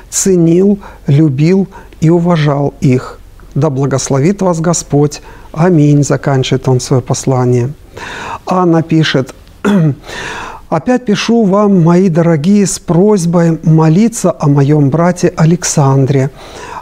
ценил, 0.08 0.78
любил 1.06 1.68
и 2.00 2.08
уважал 2.08 2.72
их. 2.80 3.20
Да 3.54 3.68
благословит 3.68 4.40
вас 4.40 4.60
Господь. 4.60 5.20
Аминь, 5.58 6.04
заканчивает 6.04 6.68
он 6.68 6.78
свое 6.78 7.02
послание. 7.02 7.70
Анна 8.46 8.82
пишет, 8.82 9.34
Опять 10.68 11.06
пишу 11.06 11.44
вам, 11.44 11.82
мои 11.82 12.08
дорогие, 12.08 12.64
с 12.64 12.78
просьбой 12.78 13.58
молиться 13.64 14.34
о 14.38 14.48
моем 14.48 14.90
брате 14.90 15.32
Александре. 15.36 16.30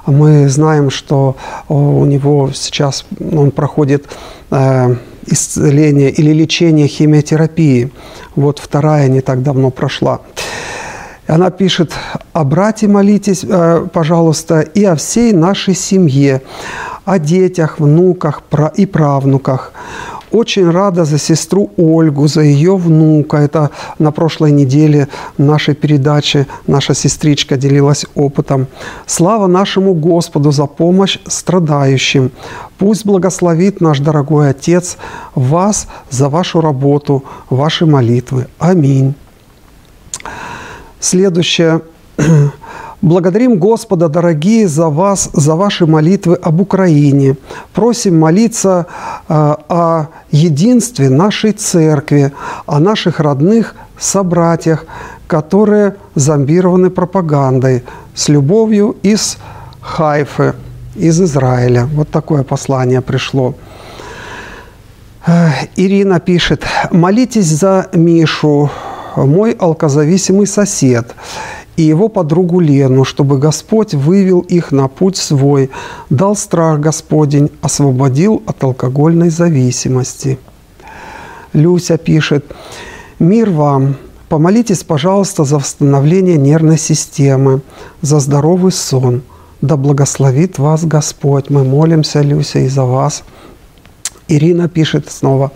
Мы 0.06 0.48
знаем, 0.48 0.90
что 0.90 1.36
у 1.68 2.04
него 2.04 2.50
сейчас 2.52 3.06
он 3.18 3.50
проходит 3.50 4.06
э, 4.50 4.96
исцеление 5.26 6.10
или 6.10 6.32
лечение 6.32 6.86
химиотерапии. 6.86 7.92
Вот 8.34 8.58
вторая 8.58 9.08
не 9.08 9.20
так 9.20 9.42
давно 9.42 9.70
прошла. 9.70 10.20
Она 11.28 11.50
пишет, 11.50 11.92
о 12.32 12.44
брате 12.44 12.88
молитесь, 12.88 13.44
э, 13.48 13.86
пожалуйста, 13.92 14.60
и 14.60 14.84
о 14.84 14.96
всей 14.96 15.32
нашей 15.32 15.74
семье, 15.74 16.42
о 17.06 17.18
детях, 17.18 17.78
внуках 17.78 18.42
и 18.76 18.84
правнуках. 18.84 19.72
Очень 20.32 20.70
рада 20.70 21.04
за 21.04 21.18
сестру 21.18 21.70
Ольгу, 21.76 22.26
за 22.26 22.42
ее 22.42 22.76
внука. 22.76 23.36
Это 23.36 23.70
на 23.98 24.10
прошлой 24.10 24.50
неделе 24.50 25.08
нашей 25.38 25.74
передачи 25.74 26.46
наша 26.66 26.94
сестричка 26.94 27.56
делилась 27.56 28.04
опытом. 28.16 28.66
Слава 29.06 29.46
нашему 29.46 29.94
Господу 29.94 30.50
за 30.50 30.66
помощь 30.66 31.18
страдающим. 31.26 32.32
Пусть 32.76 33.06
благословит 33.06 33.80
наш 33.80 34.00
дорогой 34.00 34.50
Отец 34.50 34.98
вас 35.34 35.86
за 36.10 36.28
вашу 36.28 36.60
работу, 36.60 37.22
ваши 37.48 37.86
молитвы. 37.86 38.48
Аминь. 38.58 39.14
Следующее. 40.98 41.80
Благодарим 43.06 43.58
Господа, 43.58 44.08
дорогие, 44.08 44.66
за 44.66 44.88
вас, 44.88 45.30
за 45.32 45.54
ваши 45.54 45.86
молитвы 45.86 46.34
об 46.34 46.60
Украине. 46.60 47.36
Просим 47.72 48.18
молиться 48.18 48.86
э, 49.28 49.54
о 49.68 50.06
единстве 50.32 51.08
нашей 51.08 51.52
церкви, 51.52 52.32
о 52.66 52.80
наших 52.80 53.20
родных 53.20 53.76
собратьях, 53.96 54.86
которые 55.28 55.94
зомбированы 56.16 56.90
пропагандой, 56.90 57.84
с 58.12 58.28
любовью 58.28 58.96
из 59.04 59.38
Хайфы, 59.80 60.54
из 60.96 61.20
Израиля. 61.20 61.88
Вот 61.94 62.08
такое 62.08 62.42
послание 62.42 63.02
пришло. 63.02 63.54
Э, 65.28 65.50
Ирина 65.76 66.18
пишет, 66.18 66.64
молитесь 66.90 67.46
за 67.46 67.86
Мишу, 67.92 68.68
мой 69.14 69.52
алкозависимый 69.52 70.48
сосед 70.48 71.14
и 71.76 71.82
его 71.82 72.08
подругу 72.08 72.60
Лену, 72.60 73.04
чтобы 73.04 73.38
Господь 73.38 73.94
вывел 73.94 74.40
их 74.40 74.72
на 74.72 74.88
путь 74.88 75.16
свой, 75.16 75.70
дал 76.10 76.36
страх 76.36 76.80
Господень, 76.80 77.50
освободил 77.62 78.42
от 78.46 78.62
алкогольной 78.64 79.30
зависимости. 79.30 80.38
Люся 81.52 81.98
пишет, 81.98 82.44
«Мир 83.18 83.50
вам! 83.50 83.96
Помолитесь, 84.28 84.82
пожалуйста, 84.82 85.44
за 85.44 85.58
восстановление 85.58 86.36
нервной 86.36 86.78
системы, 86.78 87.60
за 88.02 88.18
здоровый 88.18 88.72
сон. 88.72 89.22
Да 89.60 89.76
благословит 89.76 90.58
вас 90.58 90.84
Господь. 90.84 91.48
Мы 91.48 91.62
молимся, 91.62 92.22
Люся, 92.22 92.58
и 92.58 92.68
за 92.68 92.84
вас– 92.84 93.22
Ирина 94.28 94.68
пишет 94.68 95.10
снова. 95.10 95.52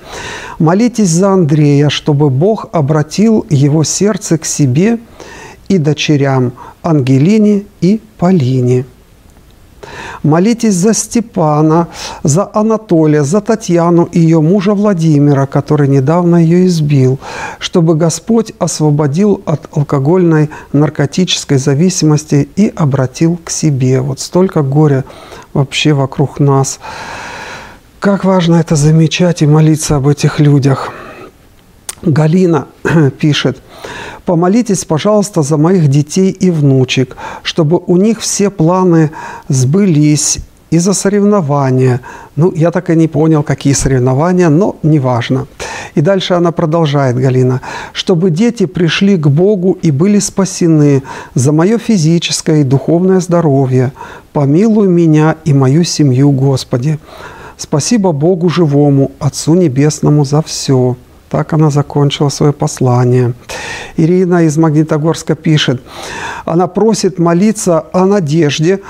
«Молитесь 0.59 1.09
за 1.09 1.33
Андрея, 1.33 1.89
чтобы 1.89 2.31
Бог 2.31 2.67
обратил 2.73 3.45
его 3.51 3.85
сердце 3.85 4.39
к 4.39 4.45
себе 4.45 4.99
и 5.71 5.79
дочерям 5.79 6.53
Ангелине 6.83 7.63
и 7.81 8.01
Полине». 8.19 8.85
Молитесь 10.23 10.75
за 10.75 10.95
Степана, 10.95 11.89
за 12.23 12.51
Анатолия, 12.53 13.25
за 13.25 13.41
Татьяну 13.41 14.05
и 14.05 14.21
ее 14.21 14.41
мужа 14.41 14.75
Владимира, 14.75 15.47
который 15.47 15.89
недавно 15.89 16.37
ее 16.37 16.67
избил, 16.67 17.19
чтобы 17.59 17.95
Господь 17.95 18.53
освободил 18.59 19.41
от 19.47 19.69
алкогольной 19.75 20.51
наркотической 20.73 21.59
зависимости 21.59 22.49
и 22.57 22.73
обратил 22.77 23.39
к 23.43 23.51
себе. 23.51 24.01
Вот 24.01 24.21
столько 24.21 24.63
горя 24.63 25.05
вообще 25.55 25.93
вокруг 25.93 26.41
нас. 26.41 26.79
Как 27.99 28.25
важно 28.25 28.57
это 28.57 28.77
замечать 28.77 29.43
и 29.43 29.47
молиться 29.47 29.97
об 29.97 30.09
этих 30.09 30.41
людях. 30.41 30.93
Галина 32.03 32.67
пишет, 33.19 33.59
помолитесь, 34.25 34.85
пожалуйста, 34.85 35.43
за 35.43 35.57
моих 35.57 35.89
детей 35.89 36.31
и 36.31 36.51
внучек, 36.51 37.17
чтобы 37.43 37.81
у 37.87 37.97
них 37.97 38.21
все 38.21 38.51
планы 38.51 39.11
сбылись 39.49 40.39
и 40.71 40.79
за 40.79 40.93
соревнования. 40.93 42.01
Ну, 42.37 42.53
я 42.55 42.71
так 42.71 42.91
и 42.91 42.97
не 42.97 43.09
понял, 43.09 43.43
какие 43.43 43.73
соревнования, 43.73 44.49
но 44.49 44.77
неважно. 44.83 45.47
И 45.95 46.01
дальше 46.01 46.35
она 46.35 46.53
продолжает, 46.53 47.17
Галина, 47.17 47.61
чтобы 47.93 48.31
дети 48.31 48.67
пришли 48.67 49.17
к 49.17 49.27
Богу 49.27 49.77
и 49.83 49.91
были 49.91 50.21
спасены 50.21 51.03
за 51.35 51.53
мое 51.53 51.79
физическое 51.79 52.61
и 52.61 52.65
духовное 52.65 53.21
здоровье. 53.21 53.93
Помилуй 54.33 54.89
меня 54.89 55.37
и 55.45 55.53
мою 55.53 55.85
семью, 55.85 56.31
Господи. 56.31 56.99
Спасибо 57.57 58.13
Богу 58.13 58.49
живому, 58.49 59.11
Отцу 59.19 59.55
Небесному 59.55 60.25
за 60.25 60.41
все. 60.41 60.97
Так 61.31 61.53
она 61.53 61.71
закончила 61.71 62.29
свое 62.29 62.53
послание. 62.53 63.35
Ирина 63.97 64.43
из 64.45 64.59
Магнитогорска 64.59 65.37
пишет, 65.37 65.81
она 66.45 66.67
просит 66.67 67.21
молиться 67.21 67.85
о 67.93 68.05
надежде, 68.05 68.81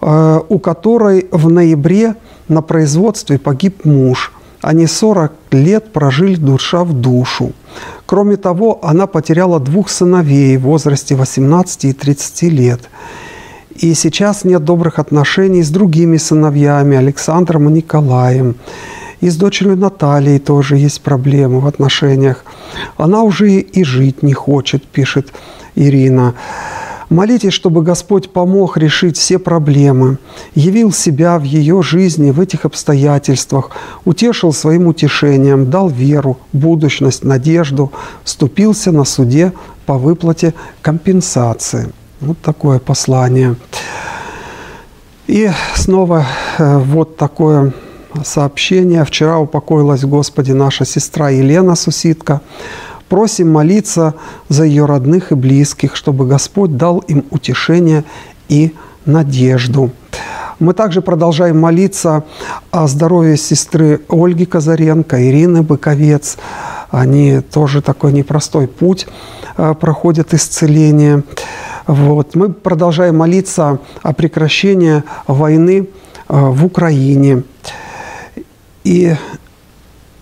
э, 0.00 0.40
у 0.48 0.58
которой 0.58 1.28
в 1.30 1.50
ноябре 1.50 2.14
на 2.48 2.62
производстве 2.62 3.38
погиб 3.38 3.84
муж. 3.84 4.32
Они 4.62 4.86
40 4.86 5.32
лет 5.52 5.92
прожили 5.92 6.36
душа 6.36 6.84
в 6.84 6.92
душу. 6.94 7.52
Кроме 8.06 8.36
того, 8.36 8.78
она 8.82 9.06
потеряла 9.06 9.60
двух 9.60 9.90
сыновей 9.90 10.56
в 10.56 10.62
возрасте 10.62 11.14
18 11.14 11.84
и 11.84 11.92
30 11.92 12.42
лет. 12.42 12.80
И 13.76 13.94
сейчас 13.94 14.44
нет 14.44 14.64
добрых 14.64 14.98
отношений 14.98 15.62
с 15.62 15.70
другими 15.70 16.16
сыновьями, 16.16 16.96
Александром 16.96 17.68
и 17.68 17.72
Николаем. 17.72 18.56
И 19.20 19.28
с 19.28 19.36
дочерью 19.36 19.76
Натальей 19.76 20.38
тоже 20.38 20.76
есть 20.76 21.02
проблемы 21.02 21.60
в 21.60 21.66
отношениях. 21.66 22.44
Она 22.96 23.22
уже 23.22 23.50
и 23.60 23.84
жить 23.84 24.22
не 24.22 24.32
хочет, 24.32 24.84
пишет 24.84 25.32
Ирина. 25.74 26.34
Молитесь, 27.10 27.52
чтобы 27.52 27.82
Господь 27.82 28.30
помог 28.30 28.76
решить 28.76 29.16
все 29.16 29.40
проблемы, 29.40 30.18
явил 30.54 30.92
себя 30.92 31.40
в 31.40 31.42
ее 31.42 31.82
жизни 31.82 32.30
в 32.30 32.38
этих 32.38 32.64
обстоятельствах, 32.64 33.70
утешил 34.04 34.52
своим 34.52 34.86
утешением, 34.86 35.70
дал 35.70 35.88
веру, 35.88 36.38
будущность, 36.52 37.24
надежду, 37.24 37.90
вступился 38.22 38.92
на 38.92 39.04
суде 39.04 39.52
по 39.86 39.98
выплате 39.98 40.54
компенсации. 40.82 41.90
Вот 42.20 42.38
такое 42.40 42.78
послание. 42.78 43.56
И 45.26 45.50
снова 45.74 46.26
э, 46.58 46.78
вот 46.78 47.16
такое 47.16 47.72
сообщение. 48.24 49.04
Вчера 49.04 49.38
упокоилась, 49.38 50.04
Господи, 50.04 50.52
наша 50.52 50.84
сестра 50.84 51.30
Елена 51.30 51.74
Суситка. 51.76 52.40
Просим 53.08 53.50
молиться 53.50 54.14
за 54.48 54.64
ее 54.64 54.84
родных 54.84 55.32
и 55.32 55.34
близких, 55.34 55.96
чтобы 55.96 56.26
Господь 56.26 56.76
дал 56.76 56.98
им 56.98 57.24
утешение 57.30 58.04
и 58.48 58.72
надежду. 59.04 59.90
Мы 60.60 60.74
также 60.74 61.00
продолжаем 61.00 61.58
молиться 61.58 62.24
о 62.70 62.86
здоровье 62.86 63.38
сестры 63.38 64.02
Ольги 64.10 64.44
Казаренко, 64.44 65.26
Ирины 65.28 65.62
Быковец. 65.62 66.36
Они 66.90 67.40
тоже 67.40 67.80
такой 67.80 68.12
непростой 68.12 68.68
путь 68.68 69.06
э, 69.56 69.74
проходят 69.74 70.34
исцеление. 70.34 71.22
Вот. 71.86 72.34
Мы 72.34 72.50
продолжаем 72.52 73.16
молиться 73.16 73.78
о 74.02 74.12
прекращении 74.12 75.02
войны 75.26 75.88
э, 76.28 76.36
в 76.36 76.66
Украине. 76.66 77.42
И, 78.84 79.14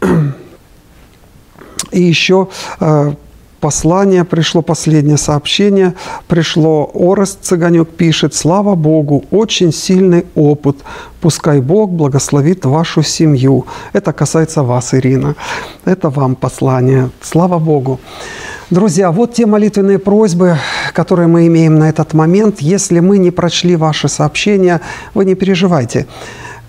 и 1.92 2.02
еще 2.02 2.48
э, 2.80 3.12
послание 3.60 4.24
пришло, 4.24 4.62
последнее 4.62 5.16
сообщение 5.16 5.94
пришло. 6.26 6.90
Орест 6.94 7.42
Цыганюк 7.42 7.88
пишет, 7.90 8.34
слава 8.34 8.74
Богу, 8.74 9.24
очень 9.30 9.72
сильный 9.72 10.26
опыт. 10.34 10.76
Пускай 11.20 11.60
Бог 11.60 11.90
благословит 11.90 12.64
вашу 12.64 13.02
семью. 13.02 13.66
Это 13.92 14.12
касается 14.12 14.62
вас, 14.62 14.94
Ирина. 14.94 15.34
Это 15.84 16.10
вам 16.10 16.34
послание. 16.34 17.10
Слава 17.20 17.58
Богу. 17.58 18.00
Друзья, 18.70 19.10
вот 19.10 19.32
те 19.32 19.46
молитвенные 19.46 19.98
просьбы, 19.98 20.58
которые 20.92 21.26
мы 21.26 21.46
имеем 21.46 21.78
на 21.78 21.88
этот 21.88 22.12
момент. 22.12 22.60
Если 22.60 23.00
мы 23.00 23.16
не 23.16 23.30
прочли 23.30 23.76
ваши 23.76 24.08
сообщения, 24.08 24.82
вы 25.14 25.24
не 25.24 25.34
переживайте. 25.34 26.06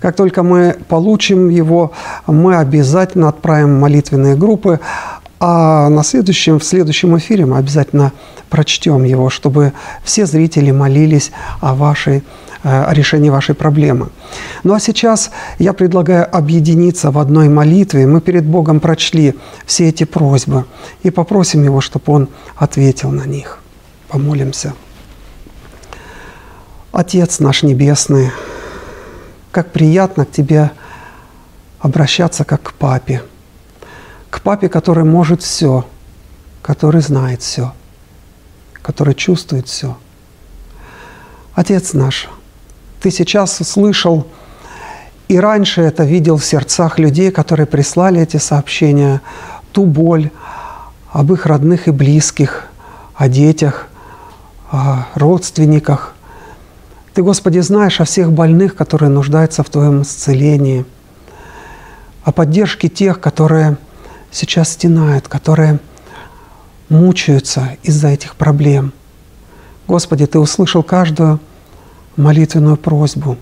Как 0.00 0.16
только 0.16 0.42
мы 0.42 0.76
получим 0.88 1.48
его, 1.48 1.92
мы 2.26 2.56
обязательно 2.56 3.28
отправим 3.28 3.78
молитвенные 3.78 4.36
группы. 4.36 4.80
А 5.42 5.88
на 5.88 6.02
следующем, 6.02 6.58
в 6.58 6.64
следующем 6.64 7.16
эфире 7.16 7.46
мы 7.46 7.56
обязательно 7.56 8.12
прочтем 8.50 9.04
его, 9.04 9.30
чтобы 9.30 9.72
все 10.04 10.26
зрители 10.26 10.70
молились 10.70 11.32
о, 11.60 11.74
вашей, 11.74 12.22
э, 12.62 12.84
о 12.84 12.92
решении 12.92 13.30
вашей 13.30 13.54
проблемы. 13.54 14.10
Ну 14.64 14.74
а 14.74 14.80
сейчас 14.80 15.30
я 15.58 15.72
предлагаю 15.72 16.28
объединиться 16.36 17.10
в 17.10 17.18
одной 17.18 17.48
молитве. 17.48 18.06
Мы 18.06 18.20
перед 18.20 18.44
Богом 18.44 18.80
прочли 18.80 19.34
все 19.64 19.88
эти 19.88 20.04
просьбы 20.04 20.66
и 21.02 21.10
попросим 21.10 21.64
Его, 21.64 21.80
чтобы 21.80 22.12
Он 22.12 22.28
ответил 22.56 23.10
на 23.10 23.24
них. 23.24 23.60
Помолимся. 24.08 24.74
Отец 26.92 27.38
наш 27.38 27.62
Небесный, 27.62 28.30
как 29.50 29.72
приятно 29.72 30.24
к 30.24 30.30
Тебе 30.30 30.70
обращаться 31.80 32.44
как 32.44 32.62
к 32.62 32.72
папе– 32.72 33.22
к 34.30 34.40
папе, 34.40 34.68
который 34.68 35.04
может 35.04 35.42
все, 35.42 35.84
который 36.62 37.02
знает 37.02 37.42
все, 37.42 37.74
который 38.80 39.14
чувствует 39.14 39.68
все. 39.68 39.98
Отец 41.54 41.92
наш, 41.92 42.28
ты 43.02 43.10
сейчас 43.10 43.60
услышал 43.60 44.26
и 45.28 45.38
раньше 45.38 45.82
это 45.82 46.04
видел 46.04 46.38
в 46.38 46.44
сердцах 46.44 46.98
людей, 46.98 47.30
которые 47.30 47.66
прислали 47.66 48.20
эти 48.20 48.36
сообщения, 48.36 49.20
ту 49.72 49.84
боль 49.84 50.30
об 51.12 51.32
их 51.32 51.46
родных 51.46 51.88
и 51.88 51.90
близких, 51.90 52.66
о 53.14 53.28
детях, 53.28 53.88
о 54.70 55.06
родственниках. 55.14 56.14
Ты, 57.14 57.22
Господи, 57.22 57.58
знаешь 57.58 58.00
о 58.00 58.04
всех 58.04 58.32
больных, 58.32 58.76
которые 58.76 59.10
нуждаются 59.10 59.64
в 59.64 59.70
Твоем 59.70 60.02
исцелении, 60.02 60.84
о 62.22 62.30
поддержке 62.30 62.88
тех, 62.88 63.20
которые 63.20 63.76
сейчас 64.30 64.70
стенают, 64.70 65.26
которые 65.26 65.80
мучаются 66.88 67.76
из-за 67.82 68.08
этих 68.08 68.36
проблем. 68.36 68.92
Господи, 69.88 70.26
Ты 70.26 70.38
услышал 70.38 70.84
каждую 70.84 71.40
молитвенную 72.16 72.76
просьбу. 72.76 73.36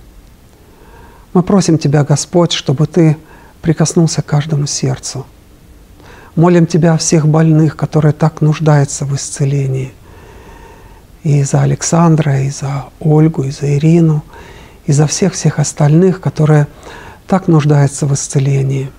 Мы 1.35 1.43
просим 1.43 1.77
Тебя, 1.77 2.05
Господь, 2.05 2.53
чтобы 2.53 2.87
Ты 2.87 3.19
прикоснулся 3.61 4.23
к 4.23 4.27
каждому 4.27 4.67
сердцу. 4.67 5.27
Молим 6.37 6.67
Тебя 6.67 6.95
о 6.95 6.99
всех 6.99 7.29
больных, 7.29 7.77
которые 7.77 8.13
так 8.13 8.41
нуждаются 8.41 9.05
в 9.05 9.15
исцелении. 9.15 9.93
И 11.25 11.43
за 11.43 11.63
Александра, 11.63 12.43
и 12.43 12.51
за 12.51 12.87
Ольгу, 13.01 13.45
и 13.45 13.51
за 13.51 13.77
Ирину, 13.77 14.23
и 14.87 14.93
за 14.93 15.07
всех-всех 15.07 15.59
остальных, 15.59 16.21
которые 16.21 16.67
так 17.27 17.49
нуждаются 17.49 18.07
в 18.07 18.15
исцелении. 18.15 18.91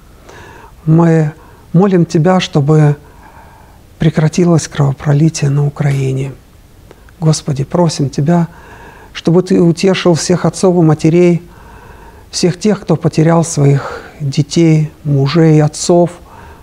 Мы 0.85 1.33
Молим 1.71 2.05
Тебя, 2.05 2.39
чтобы 2.39 2.97
прекратилось 3.99 4.67
кровопролитие 4.67 5.51
на 5.51 5.67
Украине. 5.67 6.31
Господи, 7.19 7.63
просим 7.63 8.09
Тебя, 8.09 8.47
чтобы 9.13 9.43
Ты 9.43 9.61
утешил 9.61 10.15
всех 10.15 10.45
отцов 10.45 10.75
и 10.75 10.79
матерей, 10.79 11.43
всех 12.31 12.59
тех, 12.59 12.81
кто 12.81 12.95
потерял 12.95 13.43
своих 13.43 14.01
детей, 14.19 14.91
мужей, 15.03 15.61
отцов, 15.61 16.09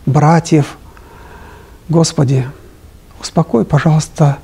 братьев. 0.07 0.77
Господи, 1.89 2.49
успокой, 3.21 3.65
пожалуйста, 3.65 4.39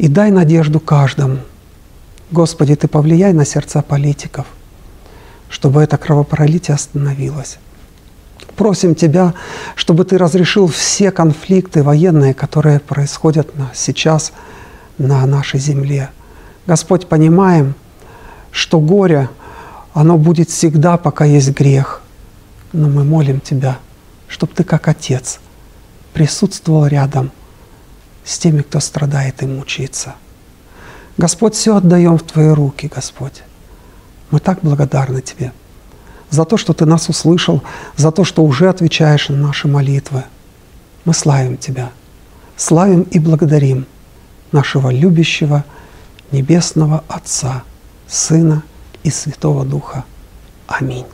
и 0.00 0.08
дай 0.08 0.30
надежду 0.30 0.80
каждому. 0.80 1.40
Господи, 2.30 2.74
Ты 2.74 2.88
повлияй 2.88 3.34
на 3.34 3.44
сердца 3.44 3.82
политиков, 3.82 4.46
чтобы 5.50 5.82
это 5.82 5.98
кровопролитие 5.98 6.74
остановилось. 6.74 7.58
Просим 8.56 8.94
Тебя, 8.94 9.34
чтобы 9.74 10.06
Ты 10.06 10.16
разрешил 10.16 10.68
все 10.68 11.10
конфликты 11.10 11.82
военные, 11.82 12.32
которые 12.32 12.80
происходят 12.80 13.50
сейчас 13.74 14.32
на 14.96 15.26
нашей 15.26 15.60
земле. 15.60 16.08
Господь, 16.66 17.06
понимаем, 17.06 17.74
что 18.52 18.80
горе, 18.80 19.28
оно 19.92 20.16
будет 20.16 20.48
всегда, 20.48 20.96
пока 20.96 21.26
есть 21.26 21.50
грех. 21.50 22.00
Но 22.72 22.88
мы 22.88 23.04
молим 23.04 23.38
Тебя, 23.38 23.76
чтобы 24.28 24.54
Ты 24.54 24.64
как 24.64 24.88
Отец 24.88 25.40
присутствовал 26.14 26.86
рядом 26.86 27.32
с 28.30 28.38
теми, 28.38 28.62
кто 28.62 28.78
страдает 28.78 29.42
и 29.42 29.46
мучается. 29.46 30.14
Господь, 31.18 31.54
все 31.54 31.76
отдаем 31.76 32.16
в 32.16 32.22
Твои 32.22 32.50
руки, 32.50 32.86
Господь. 32.86 33.42
Мы 34.30 34.38
так 34.38 34.60
благодарны 34.62 35.20
Тебе 35.20 35.52
за 36.30 36.44
то, 36.44 36.56
что 36.56 36.72
Ты 36.72 36.86
нас 36.86 37.08
услышал, 37.08 37.62
за 37.96 38.12
то, 38.12 38.22
что 38.22 38.44
уже 38.44 38.68
отвечаешь 38.68 39.30
на 39.30 39.36
наши 39.36 39.66
молитвы. 39.66 40.22
Мы 41.04 41.12
славим 41.12 41.56
Тебя, 41.56 41.90
славим 42.56 43.02
и 43.02 43.18
благодарим 43.18 43.86
нашего 44.52 44.90
любящего 44.90 45.64
Небесного 46.30 47.02
Отца, 47.08 47.64
Сына 48.06 48.62
и 49.02 49.10
Святого 49.10 49.64
Духа. 49.64 50.04
Аминь. 50.68 51.06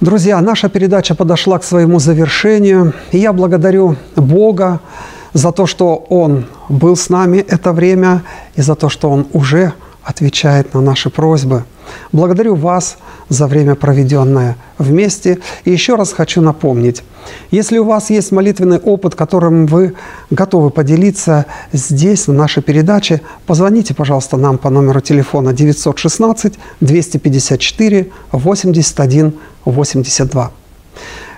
Друзья, 0.00 0.42
наша 0.42 0.68
передача 0.68 1.14
подошла 1.14 1.58
к 1.58 1.64
своему 1.64 1.98
завершению, 2.00 2.92
и 3.12 3.18
я 3.18 3.32
благодарю 3.32 3.96
Бога 4.14 4.80
за 5.32 5.52
то, 5.52 5.64
что 5.64 5.96
Он 6.10 6.44
был 6.68 6.96
с 6.96 7.08
нами 7.08 7.38
это 7.38 7.72
время, 7.72 8.22
и 8.56 8.60
за 8.60 8.74
то, 8.74 8.90
что 8.90 9.10
Он 9.10 9.26
уже 9.32 9.72
отвечает 10.04 10.74
на 10.74 10.82
наши 10.82 11.08
просьбы– 11.08 11.64
Благодарю 12.12 12.54
вас 12.54 12.98
за 13.28 13.46
время, 13.46 13.74
проведенное 13.74 14.56
вместе. 14.78 15.38
И 15.64 15.70
еще 15.70 15.96
раз 15.96 16.12
хочу 16.12 16.40
напомнить, 16.40 17.02
если 17.50 17.78
у 17.78 17.84
вас 17.84 18.10
есть 18.10 18.32
молитвенный 18.32 18.78
опыт, 18.78 19.14
которым 19.14 19.66
вы 19.66 19.94
готовы 20.30 20.70
поделиться 20.70 21.46
здесь, 21.72 22.28
на 22.28 22.34
нашей 22.34 22.62
передаче, 22.62 23.20
позвоните, 23.46 23.94
пожалуйста, 23.94 24.36
нам 24.36 24.58
по 24.58 24.70
номеру 24.70 25.00
телефона 25.00 25.52
916 25.52 26.54
254 26.80 28.10
81 28.32 29.34
82. 29.70 30.50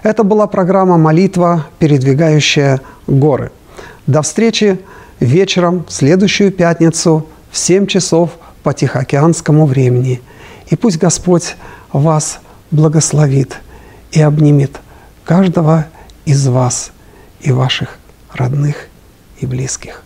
Это 0.02 0.22
была 0.22 0.46
программа 0.46 0.96
«Молитва, 0.96 1.66
передвигающая 1.78 2.80
горы». 3.06 3.50
До 4.06 4.22
встречи 4.22 4.78
вечером 5.20 5.84
в 5.88 5.92
следующую 5.92 6.52
пятницу 6.52 7.26
в 7.50 7.58
7 7.58 7.86
часов 7.86 8.30
по 8.62 8.72
Тихоокеанскому 8.72 9.66
времени– 9.66 10.22
и 10.70 10.76
пусть 10.76 10.98
Господь 10.98 11.56
вас 11.92 12.40
благословит 12.70 13.58
и 14.12 14.20
обнимет 14.20 14.80
каждого 15.24 15.86
из 16.24 16.46
вас 16.46 16.92
и 17.40 17.52
ваших 17.52 17.98
родных 18.32 18.88
и 19.38 19.46
близких. 19.46 20.02